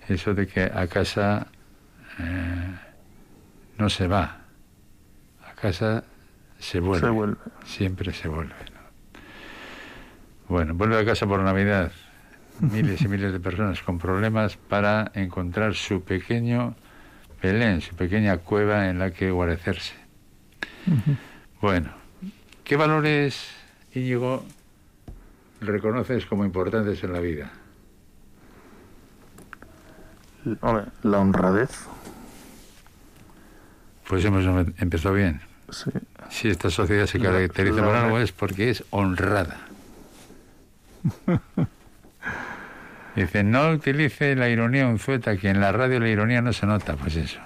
eso 0.07 0.33
de 0.33 0.47
que 0.47 0.63
a 0.63 0.87
casa 0.87 1.47
eh, 2.19 2.75
no 3.77 3.89
se 3.89 4.07
va. 4.07 4.37
A 5.45 5.53
casa 5.55 6.03
se 6.59 6.79
vuelve. 6.79 7.07
Se 7.07 7.11
vuelve. 7.11 7.37
Siempre 7.65 8.13
se 8.13 8.29
vuelve. 8.29 8.53
Bueno, 10.47 10.75
vuelve 10.75 10.99
a 10.99 11.05
casa 11.05 11.25
por 11.25 11.41
Navidad 11.41 11.91
miles 12.59 13.01
y 13.01 13.07
miles 13.07 13.33
de 13.33 13.39
personas 13.39 13.81
con 13.81 13.97
problemas 13.97 14.57
para 14.57 15.11
encontrar 15.15 15.75
su 15.75 16.03
pequeño 16.03 16.75
Belén, 17.41 17.81
su 17.81 17.95
pequeña 17.95 18.37
cueva 18.37 18.89
en 18.89 18.99
la 18.99 19.11
que 19.11 19.29
guarecerse. 19.31 19.93
Bueno, 21.59 21.91
¿qué 22.63 22.75
valores, 22.77 23.49
Íñigo, 23.93 24.45
reconoces 25.59 26.25
como 26.25 26.45
importantes 26.45 27.03
en 27.03 27.13
la 27.13 27.19
vida? 27.19 27.51
la 31.03 31.19
honradez. 31.19 31.87
Pues 34.07 34.25
hemos 34.25 34.45
empezado 34.77 35.15
bien. 35.15 35.41
Sí. 35.69 35.91
Si 36.29 36.49
esta 36.49 36.69
sociedad 36.69 37.05
se 37.05 37.19
caracteriza 37.19 37.83
por 37.83 37.95
algo 37.95 38.19
es 38.19 38.31
porque 38.31 38.69
es 38.69 38.83
honrada. 38.89 39.57
Dice, 43.15 43.43
no 43.43 43.69
utilice 43.69 44.35
la 44.35 44.49
ironía 44.49 44.87
unzueta, 44.87 45.37
que 45.37 45.49
en 45.49 45.59
la 45.59 45.71
radio 45.71 45.99
la 45.99 46.09
ironía 46.09 46.41
no 46.41 46.51
se 46.51 46.65
nota. 46.65 46.95
Pues 46.95 47.15
eso, 47.15 47.39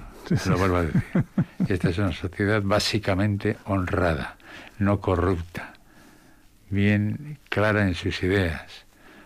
lo 0.46 0.58
vuelvo 0.58 0.78
a 0.78 0.84
decir. 0.84 1.04
Esta 1.68 1.90
es 1.90 1.98
una 1.98 2.14
sociedad 2.14 2.62
básicamente 2.64 3.58
honrada, 3.66 4.38
no 4.80 5.02
corrupta, 5.02 5.74
bien 6.70 7.40
clara 7.50 7.86
en 7.86 7.96
sus 7.96 8.24
ideas, 8.24 8.86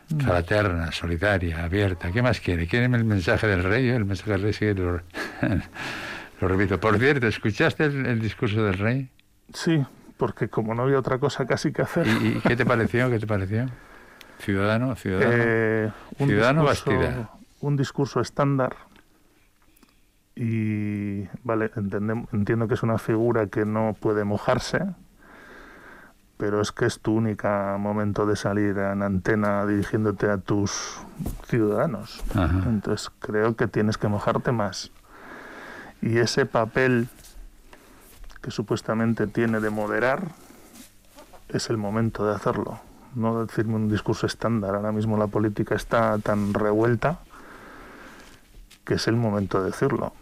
mm. 0.10 0.20
fraterna, 0.22 0.92
solidaria, 0.92 1.64
abierta. 1.64 2.12
¿Qué 2.12 2.24
más 2.24 2.40
quiere? 2.40 2.66
¿Quiere 2.66 2.86
el 2.86 3.06
mensaje 3.06 3.46
del 3.46 3.64
rey? 3.64 3.90
El 3.90 4.06
mensaje 4.06 4.32
del 4.32 4.42
rey 4.42 4.54
sigue 4.54 4.74
lo, 4.74 4.94
lo 6.42 6.48
repito. 6.48 6.80
Por 6.80 6.98
cierto, 6.98 7.28
¿escuchaste 7.28 7.86
el, 7.86 8.20
discurso 8.20 8.64
del 8.64 8.80
rey? 8.80 9.10
Sí, 9.54 9.86
porque 10.18 10.48
como 10.48 10.74
no 10.74 10.84
había 10.84 10.98
otra 10.98 11.20
cosa 11.20 11.46
casi 11.46 11.72
que 11.72 11.84
hacer. 11.84 12.08
¿Y, 12.08 12.40
qué 12.40 12.56
te 12.56 12.66
pareció? 12.66 13.12
¿Qué 13.12 13.20
te 13.20 13.28
pareció? 13.28 13.68
Ciudadano, 14.42 14.96
ciudadano. 14.96 15.34
Eh, 15.36 15.92
un 16.18 16.28
ciudadano 16.28 16.68
discurso, 16.68 17.30
Un 17.62 17.78
discurso 17.78 18.22
estándar. 18.22 18.76
Y 20.36 21.28
vale, 21.44 21.72
entiendo 21.76 22.68
que 22.68 22.74
es 22.74 22.82
una 22.82 22.98
figura 22.98 23.48
que 23.48 23.66
no 23.66 23.96
puede 24.00 24.24
mojarse, 24.24 24.80
pero 26.38 26.60
es 26.62 26.72
que 26.72 26.86
es 26.86 27.00
tu 27.00 27.14
único 27.14 27.48
momento 27.78 28.26
de 28.26 28.36
salir 28.36 28.80
en 28.80 29.04
antena 29.04 29.66
dirigiéndote 29.68 30.28
a 30.32 30.38
tus 30.40 31.00
ciudadanos. 31.46 32.24
Entonces 32.66 33.12
creo 33.20 33.56
que 33.56 33.68
tienes 33.68 34.00
que 34.00 34.08
mojarte 34.08 34.52
más. 34.52 34.92
Y 36.02 36.18
ese 36.18 36.48
papel 36.48 37.10
que 38.42 38.50
supuestamente 38.50 39.28
tiene 39.28 39.60
de 39.60 39.70
moderar 39.70 40.24
es 41.50 41.70
el 41.70 41.78
momento 41.78 42.26
de 42.26 42.34
hacerlo 42.34 42.80
no 43.16 43.46
decirme 43.46 43.76
un 43.76 43.90
discurso 43.90 44.26
estándar. 44.26 44.76
Ahora 44.76 44.92
mismo 44.92 45.18
la 45.18 45.28
política 45.28 45.76
está 45.76 46.18
tan 46.20 46.54
revuelta 46.54 47.20
que 48.86 48.96
es 48.96 49.08
el 49.08 49.16
momento 49.16 49.60
de 49.60 49.72
decirlo. 49.72 50.14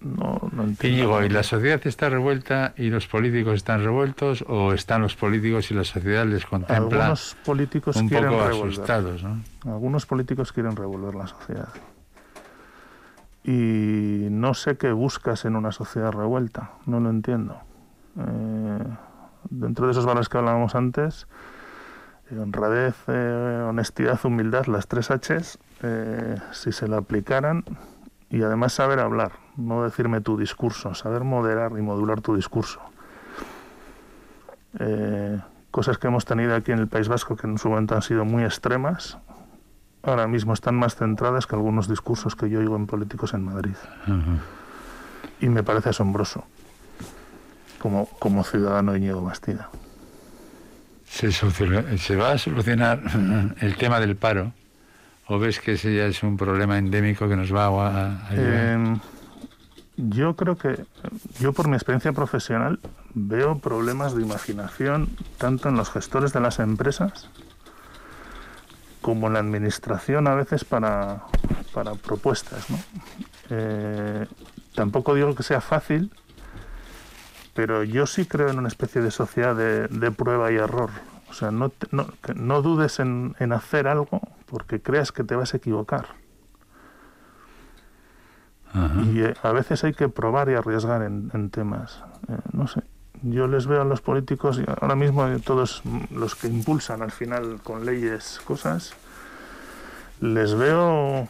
No, 0.00 0.40
no 0.52 0.62
entiendo. 0.62 1.24
¿y 1.24 1.28
la 1.28 1.42
sociedad 1.42 1.80
está 1.84 2.08
revuelta 2.08 2.72
y 2.76 2.88
los 2.88 3.08
políticos 3.08 3.54
están 3.54 3.82
revueltos 3.82 4.44
o 4.46 4.72
están 4.72 5.02
los 5.02 5.16
políticos 5.16 5.72
y 5.72 5.74
la 5.74 5.82
sociedad 5.82 6.24
les 6.24 6.46
contempla 6.46 6.76
Algunos 6.76 7.36
políticos 7.44 7.96
un 7.96 8.08
quieren 8.08 8.30
poco 8.30 8.46
revolver. 8.46 8.72
asustados, 8.72 9.24
¿no? 9.24 9.42
Algunos 9.64 10.06
políticos 10.06 10.52
quieren 10.52 10.76
revolver 10.76 11.16
la 11.16 11.26
sociedad. 11.26 11.68
Y 13.42 14.28
no 14.30 14.54
sé 14.54 14.76
qué 14.76 14.92
buscas 14.92 15.44
en 15.44 15.56
una 15.56 15.72
sociedad 15.72 16.12
revuelta, 16.12 16.72
no 16.86 17.00
lo 17.00 17.10
entiendo. 17.10 17.56
Eh, 18.18 18.84
dentro 19.50 19.86
de 19.86 19.92
esos 19.92 20.06
valores 20.06 20.28
que 20.28 20.38
hablábamos 20.38 20.74
antes, 20.74 21.26
eh, 22.30 22.38
honradez, 22.38 22.94
eh, 23.06 23.64
honestidad, 23.66 24.18
humildad, 24.24 24.66
las 24.66 24.86
tres 24.86 25.10
Hs, 25.10 25.58
eh, 25.82 26.36
si 26.52 26.72
se 26.72 26.88
la 26.88 26.98
aplicaran, 26.98 27.64
y 28.30 28.42
además 28.42 28.74
saber 28.74 29.00
hablar, 29.00 29.32
no 29.56 29.82
decirme 29.82 30.20
tu 30.20 30.36
discurso, 30.36 30.94
saber 30.94 31.24
moderar 31.24 31.72
y 31.78 31.82
modular 31.82 32.20
tu 32.20 32.34
discurso. 32.36 32.80
cosas 35.70 35.98
que 35.98 36.08
hemos 36.08 36.24
tenido 36.24 36.54
aquí 36.54 36.72
en 36.72 36.78
el 36.78 36.88
País 36.88 37.08
Vasco 37.08 37.36
que 37.36 37.46
en 37.46 37.58
su 37.58 37.68
momento 37.68 37.94
han 37.94 38.02
sido 38.02 38.24
muy 38.24 38.44
extremas, 38.44 39.18
ahora 40.02 40.26
mismo 40.26 40.52
están 40.52 40.74
más 40.76 40.94
centradas 40.96 41.46
que 41.46 41.56
algunos 41.56 41.88
discursos 41.88 42.36
que 42.36 42.48
yo 42.48 42.60
oigo 42.60 42.76
en 42.76 42.86
políticos 42.86 43.34
en 43.34 43.44
Madrid. 43.44 43.76
Y 45.40 45.48
me 45.48 45.62
parece 45.62 45.90
asombroso 45.90 46.44
como, 47.78 48.06
como 48.18 48.44
ciudadano 48.44 48.96
Íñigo 48.96 49.22
Bastida. 49.22 49.70
¿Se, 51.08 51.32
¿Se 51.32 52.16
va 52.16 52.32
a 52.32 52.38
solucionar 52.38 53.00
el 53.60 53.76
tema 53.76 54.00
del 54.00 54.16
paro? 54.16 54.52
¿O 55.26 55.38
ves 55.38 55.60
que 55.60 55.72
ese 55.72 55.94
ya 55.94 56.06
es 56.06 56.22
un 56.22 56.36
problema 56.36 56.78
endémico 56.78 57.28
que 57.28 57.36
nos 57.36 57.54
va 57.54 57.66
a, 57.66 58.28
em, 58.32 58.98
yo 59.98 60.36
creo 60.36 60.56
que, 60.56 60.84
yo 61.40 61.52
por 61.52 61.66
mi 61.66 61.74
experiencia 61.74 62.12
profesional, 62.12 62.78
veo 63.14 63.58
problemas 63.58 64.14
de 64.14 64.22
imaginación 64.22 65.10
tanto 65.38 65.68
en 65.68 65.76
los 65.76 65.90
gestores 65.90 66.32
de 66.32 66.40
las 66.40 66.60
empresas 66.60 67.28
como 69.00 69.26
en 69.26 69.32
la 69.32 69.40
administración 69.40 70.28
a 70.28 70.36
veces 70.36 70.64
para, 70.64 71.22
para 71.74 71.94
propuestas. 71.94 72.70
¿no? 72.70 72.78
Eh, 73.50 74.26
tampoco 74.74 75.14
digo 75.14 75.34
que 75.34 75.42
sea 75.42 75.60
fácil, 75.60 76.12
pero 77.58 77.82
yo 77.82 78.06
sí 78.06 78.24
creo 78.24 78.50
en 78.50 78.58
una 78.60 78.68
especie 78.68 79.02
de 79.02 79.10
sociedad 79.10 79.56
de, 79.56 80.10
prueba 80.12 80.52
y 80.52 80.54
error. 80.54 80.90
O 81.28 81.32
sea, 81.32 81.50
no, 81.50 81.72
no, 81.90 82.62
dudes 82.62 83.00
en, 83.00 83.34
hacer 83.52 83.88
algo 83.88 84.20
porque 84.46 84.80
creas 84.80 85.10
que 85.10 85.24
te 85.24 85.34
vas 85.34 85.54
a 85.54 85.56
equivocar. 85.56 86.06
Y 89.12 89.22
eh, 89.22 89.34
a 89.42 89.50
veces 89.50 89.82
hay 89.82 89.92
que 89.92 90.08
probar 90.08 90.48
y 90.50 90.54
arriesgar 90.54 91.02
en, 91.02 91.50
temas. 91.50 92.00
Eh, 92.28 92.36
no 92.52 92.68
sé. 92.68 92.82
Yo 93.22 93.48
les 93.48 93.66
veo 93.66 93.82
a 93.82 93.84
los 93.84 94.02
políticos, 94.02 94.60
ahora 94.80 94.94
mismo 94.94 95.26
todos 95.40 95.82
los 96.12 96.36
que 96.36 96.46
impulsan 96.46 97.02
al 97.02 97.10
final 97.10 97.58
con 97.64 97.84
leyes 97.84 98.40
cosas, 98.44 98.94
les 100.20 100.54
veo 100.54 101.26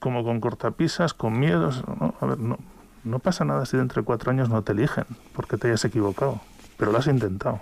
como 0.00 0.22
con 0.22 0.38
cortapisas, 0.38 1.14
con 1.14 1.40
miedos. 1.40 1.82
¿no? 1.88 2.14
A 2.20 2.26
ver, 2.26 2.38
no, 2.38 2.58
no 3.04 3.18
pasa 3.18 3.44
nada 3.44 3.66
si 3.66 3.76
dentro 3.76 4.02
de 4.02 4.06
cuatro 4.06 4.30
años 4.30 4.48
no 4.48 4.62
te 4.62 4.72
eligen 4.72 5.04
porque 5.34 5.56
te 5.56 5.68
hayas 5.68 5.84
equivocado, 5.84 6.40
pero 6.76 6.92
lo 6.92 6.98
has 6.98 7.06
intentado. 7.06 7.60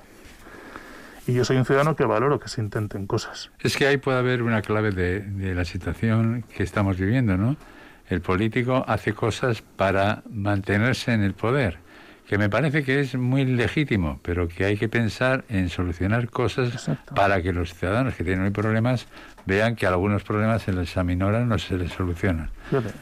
Y 1.26 1.34
yo 1.34 1.44
soy 1.44 1.58
un 1.58 1.64
ciudadano 1.64 1.96
que 1.96 2.04
valoro 2.04 2.40
que 2.40 2.48
se 2.48 2.60
intenten 2.60 3.06
cosas. 3.06 3.50
Es 3.60 3.76
que 3.76 3.86
ahí 3.86 3.98
puede 3.98 4.18
haber 4.18 4.42
una 4.42 4.62
clave 4.62 4.90
de, 4.90 5.20
de 5.20 5.54
la 5.54 5.64
situación 5.64 6.44
que 6.54 6.62
estamos 6.62 6.96
viviendo, 6.96 7.36
¿no? 7.36 7.56
El 8.08 8.20
político 8.20 8.84
hace 8.88 9.12
cosas 9.12 9.62
para 9.62 10.22
mantenerse 10.28 11.12
en 11.12 11.22
el 11.22 11.34
poder 11.34 11.78
que 12.30 12.38
me 12.38 12.48
parece 12.48 12.84
que 12.84 13.00
es 13.00 13.16
muy 13.16 13.44
legítimo, 13.44 14.20
pero 14.22 14.46
que 14.46 14.64
hay 14.64 14.76
que 14.76 14.88
pensar 14.88 15.44
en 15.48 15.68
solucionar 15.68 16.30
cosas 16.30 16.88
para 17.12 17.42
que 17.42 17.52
los 17.52 17.74
ciudadanos 17.74 18.14
que 18.14 18.22
tienen 18.22 18.52
problemas 18.52 19.08
vean 19.46 19.74
que 19.74 19.84
algunos 19.84 20.22
problemas 20.22 20.62
se 20.62 20.72
les 20.72 20.96
aminoran 20.96 21.50
o 21.50 21.58
se 21.58 21.76
les 21.76 21.90
solucionan. 21.90 22.48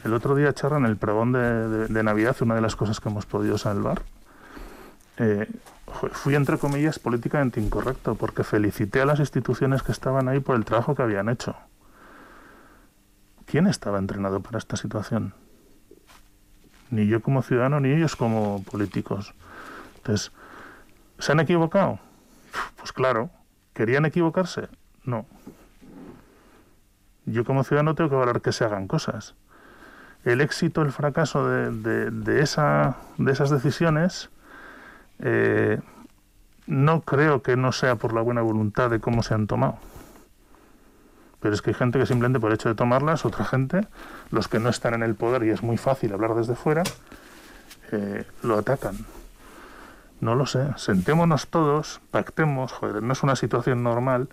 el 0.03 0.15
otro 0.15 0.35
día, 0.35 0.55
Charra, 0.55 0.79
en 0.79 0.87
el 0.87 0.97
pregón 0.97 1.33
de, 1.33 2.03
Navidad, 2.03 2.37
una 2.41 2.55
de 2.55 2.63
las 2.63 2.75
cosas 2.75 3.01
que 3.01 3.11
hemos 3.11 3.27
podido 3.27 3.59
salvar, 3.59 4.01
eh, 5.19 5.47
fui, 6.13 6.35
entre 6.35 6.57
comillas, 6.57 6.99
políticamente 6.99 7.61
incorrecto, 7.61 8.15
porque 8.15 8.45
felicité 8.45 9.03
a 9.03 9.05
las 9.05 9.21
instituciones 9.21 9.83
que 9.83 9.93
estaban 9.93 10.29
ahí 10.29 10.41
por 10.41 10.57
el 10.57 10.65
trabajo 10.65 10.95
que 10.95 11.03
habían 11.03 11.29
hecho. 11.29 11.55
¿Quién 13.45 13.67
estaba 13.67 13.99
entrenado 13.99 14.41
para 14.41 14.57
esta 14.57 14.79
situación? 14.79 15.35
Ni 16.91 17.07
yo 17.07 17.21
como 17.21 17.43
ciudadano, 17.43 17.81
ni 17.81 17.91
ellos 17.91 18.17
como 18.17 18.63
políticos. 18.65 19.35
Entonces, 19.97 20.33
¿se 21.19 21.33
han 21.33 21.41
equivocado? 21.41 21.99
Pues 22.77 22.93
claro. 22.93 23.31
¿Querían 23.75 24.07
equivocarse? 24.07 24.69
No. 25.05 25.27
Yo 27.27 27.45
como 27.45 27.63
ciudadano 27.63 27.95
tengo 27.95 28.11
que 28.11 28.17
valorar 28.17 28.41
que 28.41 28.53
se 28.53 28.65
hagan 28.65 28.89
cosas. 28.89 29.35
El 30.25 30.41
éxito, 30.41 30.83
el 30.83 30.91
fracaso 30.93 31.49
de, 31.49 32.11
de, 32.11 32.43
esa, 32.43 32.97
de 33.19 33.31
esas 33.31 33.51
decisiones 33.51 34.31
eh, 35.21 35.81
no 36.67 37.03
creo 37.03 37.43
que 37.43 37.57
no 37.57 37.73
sea 37.73 37.97
por 37.97 38.13
la 38.13 38.21
buena 38.21 38.43
voluntad 38.43 38.91
de 38.91 39.01
cómo 39.01 39.23
se 39.23 39.35
han 39.35 39.47
tomado. 39.47 39.79
Pero 41.41 41.55
es 41.55 41.63
que 41.63 41.71
hay 41.71 41.75
gente 41.75 41.99
que 41.99 42.07
simplemente 42.07 42.41
por 42.41 42.51
el 42.51 42.57
hecho 42.57 42.69
de 42.69 42.75
tomarlas, 42.75 43.25
otra 43.25 43.45
gente, 43.45 43.87
los 44.31 44.49
que 44.49 44.59
no 44.59 44.69
están 44.69 44.95
en 44.95 45.03
el 45.03 45.15
poder 45.15 45.45
y 45.45 45.51
es 45.51 45.63
muy 45.63 45.77
fácil 45.77 46.13
hablar 46.13 46.35
desde 46.35 46.55
fuera, 46.55 46.83
eh, 47.93 48.25
lo 48.43 48.59
atacan. 48.59 48.97
No 50.21 50.35
lo 50.35 50.47
sé. 50.47 50.67
Sentémonos 50.77 51.47
todos, 51.47 52.01
pactemos, 52.11 52.73
joder, 52.73 53.03
no 53.03 53.13
es 53.13 53.23
una 53.23 53.37
situación 53.37 53.85
normal, 53.85 54.29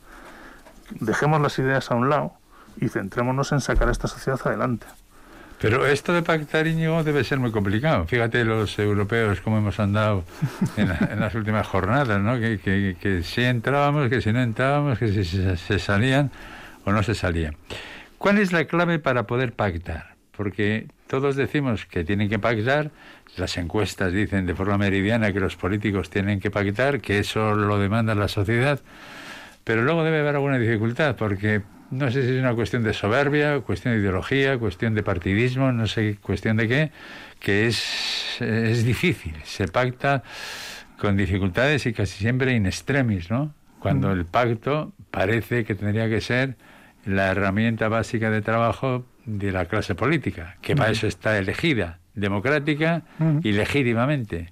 dejemos 1.00 1.42
las 1.42 1.58
ideas 1.60 1.92
a 1.92 1.96
un 1.96 2.10
lado 2.10 2.34
y 2.82 2.90
centrémonos 2.90 3.52
en 3.52 3.62
sacar 3.62 3.88
a 3.88 3.92
esta 3.92 4.08
sociedad 4.08 4.40
adelante. 4.44 4.88
Pero 5.62 5.86
esto 5.86 6.12
de 6.12 6.22
pactar, 6.22 6.68
Íñigo, 6.68 7.04
debe 7.04 7.24
ser 7.24 7.40
muy 7.40 7.52
complicado. 7.52 8.06
Fíjate 8.06 8.44
los 8.44 8.78
europeos 8.78 9.40
cómo 9.40 9.58
hemos 9.58 9.80
andado 9.80 10.24
en, 10.76 10.90
las 11.20 11.34
últimas 11.34 11.66
jornadas, 11.66 12.20
¿no? 12.20 12.38
Que, 12.38 12.98
que, 13.00 13.24
si 13.24 13.44
entrábamos, 13.44 14.10
que 14.10 14.22
si 14.22 14.34
no 14.34 14.42
entrábamos, 14.42 15.00
que 15.00 15.08
si 15.08 15.24
se 15.24 15.80
salían 15.80 16.30
o 16.86 16.92
no 16.92 17.04
se 17.04 17.16
salía. 17.16 17.54
¿Cuál 18.18 18.38
es 18.38 18.52
la 18.54 18.66
clave 18.66 19.00
para 19.00 19.28
poder 19.28 19.54
pactar? 19.54 20.16
Porque 20.32 20.88
todos 21.08 21.36
decimos 21.36 21.86
que 21.86 22.04
tienen 22.04 22.30
que 22.30 22.40
pactar, 22.40 22.92
las 23.38 23.58
encuestas 23.58 24.14
dicen 24.14 24.46
de 24.46 24.56
forma 24.56 24.78
meridiana 24.78 25.34
que 25.34 25.40
los 25.40 25.56
políticos 25.56 26.10
tienen 26.10 26.40
que 26.40 26.52
pactar, 26.52 27.02
que 27.02 27.20
eso 27.20 27.56
lo 27.56 27.78
demanda 27.80 28.16
la 28.16 28.28
sociedad, 28.28 28.80
pero 29.64 29.82
luego 29.84 30.04
debe 30.04 30.20
haber 30.20 30.36
alguna 30.36 30.58
dificultad, 30.58 31.16
porque 31.16 31.62
no 31.92 32.12
sé 32.12 32.24
si 32.24 32.34
es 32.34 32.40
una 32.40 32.56
cuestión 32.56 32.84
de 32.84 32.94
soberbia, 32.94 33.60
cuestión 33.60 33.94
de 33.94 34.00
ideología, 34.00 34.58
cuestión 34.58 34.96
de 34.96 35.04
partidismo, 35.04 35.72
no 35.72 35.88
sé 35.88 36.18
cuestión 36.22 36.58
de 36.58 36.68
qué, 36.68 36.92
que 37.40 37.68
es, 37.68 38.42
es 38.42 38.84
difícil. 38.84 39.36
Se 39.44 39.68
pacta 39.68 40.24
con 40.98 41.18
dificultades 41.18 41.86
y 41.86 41.94
casi 41.94 42.18
siempre 42.18 42.54
in 42.54 42.66
extremis, 42.66 43.30
¿no? 43.30 43.54
Cuando 43.80 44.10
mm. 44.10 44.12
el 44.12 44.26
pacto 44.26 44.94
parece 45.12 45.64
que 45.64 45.76
tendría 45.76 46.10
que 46.10 46.22
ser 46.22 46.56
la 47.06 47.32
herramienta 47.32 47.88
básica 47.88 48.30
de 48.30 48.42
trabajo 48.42 49.06
de 49.26 49.52
la 49.52 49.66
clase 49.66 49.96
política, 49.96 50.58
que 50.62 50.76
para 50.76 50.92
eso 50.92 51.08
está 51.08 51.38
elegida, 51.38 52.00
democrática 52.14 53.04
y 53.44 53.52
legítimamente. 53.52 54.50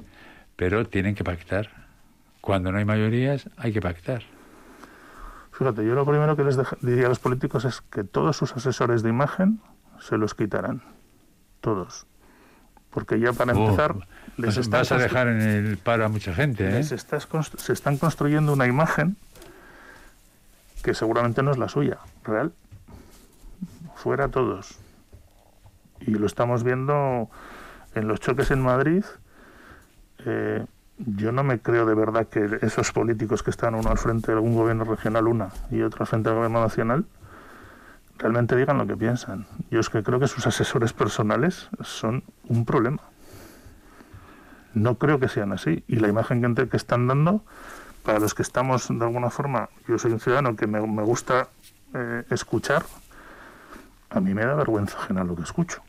Pero 0.56 0.86
tienen 0.86 1.16
que 1.16 1.24
pactar. 1.24 1.70
Cuando 2.42 2.72
no 2.72 2.78
hay 2.78 2.86
mayorías, 2.86 3.50
hay 3.58 3.74
que 3.74 3.82
pactar. 3.82 4.22
Fíjate, 5.52 5.86
yo 5.86 5.96
lo 5.96 6.06
primero 6.06 6.36
que 6.36 6.44
les 6.44 6.58
diría 6.82 7.08
a 7.08 7.10
los 7.10 7.20
políticos 7.20 7.66
es 7.66 7.82
que 7.82 8.04
todos 8.04 8.38
sus 8.38 8.54
asesores 8.54 9.04
de 9.04 9.10
imagen 9.10 9.60
se 10.00 10.18
los 10.18 10.36
quitarán. 10.36 10.84
Todos. 11.62 12.06
Porque 12.90 13.20
ya 13.20 13.34
para 13.34 13.54
oh, 13.54 13.66
empezar... 13.66 13.96
Les 14.36 14.68
vas, 14.68 14.92
a 14.92 14.98
dejar 14.98 15.28
en 15.28 15.42
el 15.42 15.78
paro 15.78 16.06
a 16.06 16.10
mucha 16.10 16.34
gente. 16.34 16.80
¿eh? 16.80 16.84
se 16.84 17.74
están 17.74 17.98
construyendo 17.98 18.52
una 18.52 18.66
imagen 18.66 19.16
que 20.84 20.94
seguramente 20.94 21.42
no 21.42 21.52
es 21.52 21.58
la 21.58 21.70
suya, 21.70 21.98
real. 22.24 22.54
Fuera 23.96 24.28
todos. 24.28 24.78
Y 26.02 26.12
lo 26.12 26.28
estamos 26.28 26.64
viendo 26.64 27.30
en 27.96 28.08
los 28.08 28.20
choques 28.20 28.52
en 28.52 28.62
Madrid. 28.62 29.06
Eh, 30.26 30.66
yo 30.98 31.32
no 31.32 31.44
me 31.44 31.60
creo 31.60 31.86
de 31.86 31.96
verdad 31.96 32.28
que 32.28 32.60
esos 32.62 32.92
políticos 32.92 33.42
que 33.44 33.50
están 33.50 33.76
uno 33.76 33.90
al 33.90 33.98
frente 33.98 34.28
de 34.28 34.34
algún 34.34 34.56
gobierno 34.56 34.84
regional, 34.84 35.28
una, 35.28 35.50
y 35.72 35.82
otro 35.82 36.04
al 36.04 36.08
frente 36.08 36.30
del 36.30 36.38
gobierno 36.38 36.62
nacional, 36.62 37.06
realmente 38.18 38.56
digan 38.58 38.78
lo 38.78 38.86
que 38.86 38.98
piensan. 38.98 39.48
Yo 39.72 39.80
es 39.80 39.90
que 39.90 40.04
creo 40.04 40.20
que 40.20 40.28
sus 40.28 40.46
asesores 40.46 40.92
personales 40.92 41.70
son 41.82 42.24
un 42.50 42.66
problema. 42.66 43.02
No 44.74 44.98
creo 44.98 45.20
que 45.20 45.30
sean 45.30 45.54
así. 45.54 45.84
Y 45.88 45.98
la 45.98 46.10
imagen 46.10 46.56
que, 46.56 46.68
que 46.68 46.78
están 46.78 47.08
dando 47.08 47.44
para 48.04 48.20
los 48.20 48.34
que 48.34 48.42
estamos 48.42 48.88
de 48.90 49.04
alguna 49.04 49.30
forma, 49.30 49.70
yo 49.88 49.98
soy 49.98 50.12
un 50.12 50.20
ciudadano 50.20 50.56
que 50.56 50.68
me, 50.68 50.80
gusta 50.80 51.48
eh, 51.94 52.24
escuchar, 52.30 52.86
a 54.10 54.20
mí 54.20 54.34
me 54.34 54.46
da 54.46 54.54
vergüenza 54.56 54.98
ajena 55.00 55.24
lo 55.24 55.36
que 55.36 55.44
escucho, 55.44 55.82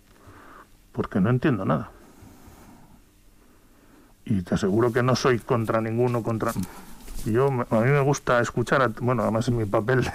porque 0.92 1.20
no 1.20 1.30
entiendo 1.30 1.64
nada. 1.64 1.90
Y 4.24 4.42
te 4.42 4.54
aseguro 4.54 4.92
que 4.92 5.02
no 5.02 5.16
soy 5.16 5.38
contra 5.38 5.80
ninguno, 5.80 6.22
contra... 6.22 6.52
Yo, 7.26 7.46
a 7.48 7.80
mí 7.80 7.90
me 7.90 8.00
gusta 8.00 8.40
escuchar, 8.40 8.90
bueno, 9.00 9.22
además 9.22 9.48
en 9.48 9.56
mi 9.56 9.64
papel 9.64 10.08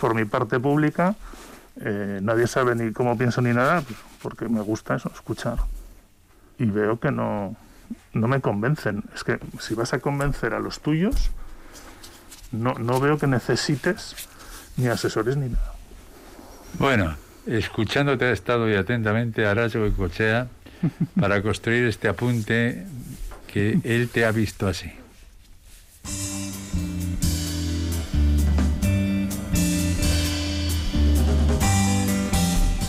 por 0.00 0.14
mi 0.14 0.24
parte 0.24 0.60
pública, 0.60 1.16
eh, 1.80 2.20
nadie 2.22 2.46
sabe 2.46 2.74
ni 2.74 2.92
cómo 2.92 3.18
pienso 3.18 3.42
ni 3.42 3.52
nada, 3.52 3.82
porque 4.22 4.48
me 4.48 4.60
gusta 4.60 4.94
eso, 4.94 5.10
escuchar. 5.14 5.58
Y 6.58 6.66
veo 6.66 6.98
que 6.98 7.10
no, 7.10 7.56
no 8.12 8.28
me 8.28 8.40
convencen. 8.40 9.04
Es 9.14 9.24
que 9.24 9.38
si 9.60 9.74
vas 9.74 9.92
a 9.92 10.00
convencer 10.00 10.54
a 10.54 10.60
los 10.60 10.80
tuyos, 10.80 11.30
no, 12.52 12.74
no 12.74 13.00
veo 13.00 13.18
que 13.18 13.26
necesites 13.26 14.28
ni 14.76 14.88
asesores 14.88 15.36
ni 15.36 15.48
nada. 15.48 15.74
Bueno, 16.78 17.16
escuchándote 17.46 18.26
ha 18.26 18.32
estado 18.32 18.70
y 18.70 18.76
atentamente 18.76 19.46
Aracho 19.46 19.86
y 19.86 19.90
Cochea 19.92 20.48
para 21.20 21.42
construir 21.42 21.84
este 21.84 22.08
apunte 22.08 22.86
que 23.52 23.80
él 23.84 24.08
te 24.12 24.24
ha 24.24 24.32
visto 24.32 24.68
así. 24.68 24.92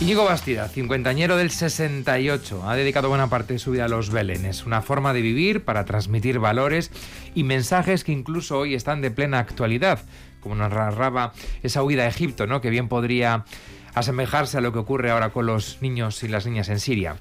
Íñigo 0.00 0.24
Bastida, 0.24 0.66
cincuentañero 0.66 1.36
del 1.36 1.50
68, 1.50 2.62
ha 2.66 2.74
dedicado 2.74 3.10
buena 3.10 3.28
parte 3.28 3.52
de 3.52 3.58
su 3.58 3.72
vida 3.72 3.84
a 3.84 3.88
los 3.88 4.08
belenes, 4.08 4.64
una 4.64 4.80
forma 4.80 5.12
de 5.12 5.20
vivir 5.20 5.62
para 5.62 5.84
transmitir 5.84 6.38
valores 6.38 6.90
y 7.34 7.44
mensajes 7.44 8.02
que 8.02 8.12
incluso 8.12 8.58
hoy 8.58 8.74
están 8.74 9.02
de 9.02 9.10
plena 9.10 9.40
actualidad, 9.40 10.00
como 10.40 10.54
nos 10.54 10.70
narraba 10.70 11.34
esa 11.62 11.82
huida 11.82 12.04
a 12.04 12.08
Egipto, 12.08 12.46
¿no? 12.46 12.62
que 12.62 12.70
bien 12.70 12.88
podría 12.88 13.44
asemejarse 13.92 14.56
a 14.56 14.62
lo 14.62 14.72
que 14.72 14.78
ocurre 14.78 15.10
ahora 15.10 15.30
con 15.30 15.44
los 15.44 15.82
niños 15.82 16.22
y 16.22 16.28
las 16.28 16.46
niñas 16.46 16.70
en 16.70 16.80
Siria. 16.80 17.16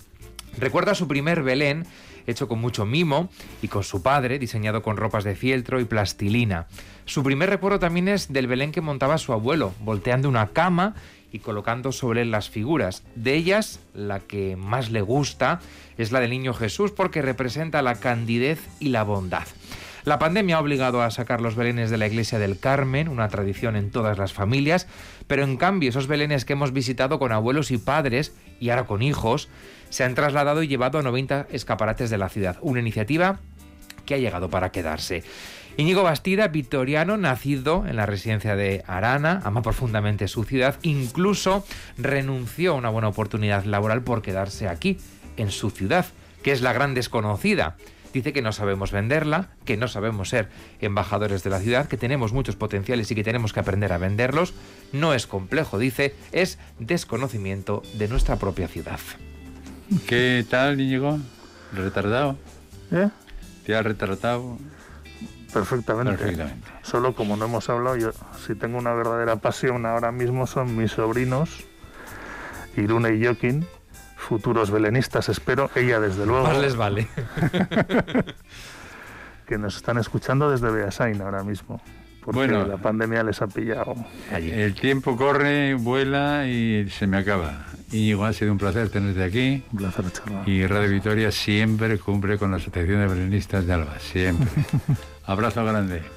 Recuerda 0.58 0.96
su 0.96 1.06
primer 1.06 1.44
Belén, 1.44 1.86
hecho 2.28 2.48
con 2.48 2.60
mucho 2.60 2.86
mimo, 2.86 3.30
y 3.62 3.68
con 3.68 3.84
su 3.84 4.02
padre, 4.02 4.40
diseñado 4.40 4.82
con 4.82 4.96
ropas 4.96 5.26
de 5.26 5.36
fieltro 5.36 5.82
y 5.82 5.86
plastilina. 5.86 6.68
Su 7.06 7.24
primer 7.24 7.50
recuerdo 7.50 7.80
también 7.80 8.08
es 8.08 8.32
del 8.32 8.48
Belén 8.48 8.72
que 8.72 8.82
montaba 8.82 9.18
su 9.18 9.34
abuelo, 9.34 9.74
volteando 9.82 10.30
una 10.30 10.48
cama 10.48 10.96
y 11.32 11.40
colocando 11.40 11.92
sobre 11.92 12.22
él 12.22 12.32
las 12.32 12.50
figuras. 12.50 13.04
De 13.16 13.36
ellas, 13.36 13.80
la 13.94 14.20
que 14.20 14.56
más 14.56 14.92
le 14.92 15.02
gusta 15.02 15.60
es 15.98 16.12
la 16.12 16.20
del 16.20 16.32
niño 16.32 16.54
Jesús 16.54 16.92
porque 16.92 17.22
representa 17.22 17.82
la 17.82 17.96
candidez 17.96 18.68
y 18.80 18.90
la 18.90 19.04
bondad. 19.04 19.48
La 20.06 20.18
pandemia 20.18 20.56
ha 20.56 20.62
obligado 20.62 21.02
a 21.02 21.12
sacar 21.12 21.42
los 21.42 21.56
belenes 21.56 21.90
de 21.90 21.98
la 21.98 22.08
iglesia 22.08 22.40
del 22.40 22.58
Carmen, 22.58 23.10
una 23.10 23.28
tradición 23.28 23.76
en 23.76 23.92
todas 23.92 24.18
las 24.18 24.34
familias, 24.34 24.88
pero 25.28 25.44
en 25.44 25.58
cambio 25.58 25.90
esos 25.90 26.08
belenes 26.08 26.46
que 26.46 26.54
hemos 26.54 26.72
visitado 26.74 27.20
con 27.20 27.32
abuelos 27.32 27.70
y 27.70 27.78
padres, 27.78 28.34
y 28.60 28.70
ahora 28.70 28.86
con 28.86 29.02
hijos, 29.02 29.50
se 29.90 30.04
han 30.04 30.16
trasladado 30.16 30.64
y 30.64 30.68
llevado 30.68 31.00
a 31.00 31.04
90 31.04 31.48
escaparates 31.52 32.10
de 32.10 32.18
la 32.18 32.30
ciudad. 32.30 32.58
Una 32.62 32.80
iniciativa 32.80 33.40
que 34.06 34.16
ha 34.16 34.18
llegado 34.18 34.50
para 34.50 34.72
quedarse. 34.72 35.24
Íñigo 35.80 36.04
Bastida, 36.04 36.50
victoriano, 36.50 37.16
nacido 37.16 37.86
en 37.88 37.96
la 37.96 38.06
residencia 38.06 38.58
de 38.58 38.84
Arana, 38.86 39.40
ama 39.46 39.62
profundamente 39.62 40.28
su 40.28 40.44
ciudad, 40.44 40.76
incluso 40.82 41.66
renunció 41.98 42.74
a 42.74 42.76
una 42.76 42.90
buena 42.90 43.08
oportunidad 43.08 43.64
laboral 43.64 44.02
por 44.02 44.22
quedarse 44.22 44.68
aquí, 44.68 44.98
en 45.38 45.52
su 45.52 45.70
ciudad, 45.70 46.06
que 46.44 46.52
es 46.52 46.62
la 46.62 46.74
gran 46.74 46.96
desconocida. 46.96 47.78
Dice 48.12 48.34
que 48.34 48.42
no 48.42 48.52
sabemos 48.52 48.92
venderla, 48.92 49.52
que 49.64 49.78
no 49.78 49.88
sabemos 49.88 50.28
ser 50.28 50.50
embajadores 50.82 51.44
de 51.44 51.50
la 51.50 51.62
ciudad, 51.62 51.88
que 51.88 51.96
tenemos 51.96 52.34
muchos 52.34 52.58
potenciales 52.58 53.10
y 53.12 53.16
que 53.16 53.24
tenemos 53.24 53.54
que 53.54 53.62
aprender 53.62 53.94
a 53.94 53.98
venderlos. 53.98 54.54
No 54.92 55.14
es 55.14 55.28
complejo, 55.28 55.80
dice, 55.80 56.14
es 56.34 56.60
desconocimiento 56.80 57.84
de 57.94 58.10
nuestra 58.10 58.36
propia 58.36 58.68
ciudad. 58.68 59.00
¿Qué 60.10 60.46
tal, 60.50 60.82
Íñigo? 60.82 61.20
¿Retardado? 61.72 62.36
¿Eh? 62.92 63.08
¿Te 63.66 63.76
has 63.78 63.86
retratado? 63.86 64.58
Perfectamente. 65.54 66.12
Perfectamente. 66.18 66.68
Solo 66.84 67.14
como 67.16 67.36
no 67.38 67.46
hemos 67.46 67.70
hablado, 67.70 67.96
yo 67.98 68.12
si 68.46 68.56
tengo 68.56 68.78
una 68.78 68.94
verdadera 68.94 69.36
pasión 69.38 69.86
ahora 69.86 70.12
mismo 70.12 70.46
son 70.48 70.76
mis 70.78 70.92
sobrinos, 70.92 71.66
Irune 72.78 73.16
y 73.16 73.24
Joaquín, 73.26 73.66
futuros 74.16 74.70
belenistas, 74.72 75.28
espero, 75.30 75.70
ella 75.76 76.00
desde 76.00 76.26
luego, 76.26 76.44
Más 76.44 76.58
les 76.60 76.76
vale. 76.76 77.08
que 79.48 79.58
nos 79.58 79.76
están 79.78 79.98
escuchando 79.98 80.50
desde 80.52 80.70
Beasain 80.70 81.20
ahora 81.22 81.44
mismo, 81.44 81.82
porque 82.24 82.38
Bueno. 82.40 82.66
la 82.68 82.78
pandemia 82.78 83.24
les 83.24 83.42
ha 83.42 83.48
pillado. 83.48 83.96
El 84.32 84.76
tiempo 84.76 85.18
corre, 85.18 85.74
vuela 85.74 86.46
y 86.48 86.88
se 86.90 87.08
me 87.08 87.18
acaba. 87.18 87.66
Íñigo, 87.92 88.24
ha 88.26 88.34
sido 88.34 88.52
un 88.52 88.60
placer 88.60 88.90
tenerte 88.90 89.24
aquí. 89.24 89.64
Un 89.72 89.80
placer 89.80 90.12
charlar. 90.12 90.48
Y 90.48 90.68
Radio 90.68 90.92
Victoria 90.92 91.32
siempre 91.32 91.98
cumple 91.98 92.38
con 92.38 92.52
la 92.52 92.58
Asociación 92.58 93.00
de 93.00 93.08
Belenistas 93.08 93.66
de 93.66 93.74
Alba. 93.74 93.98
Siempre. 94.00 94.48
Abrazo 95.30 95.64
grande. 95.64 96.02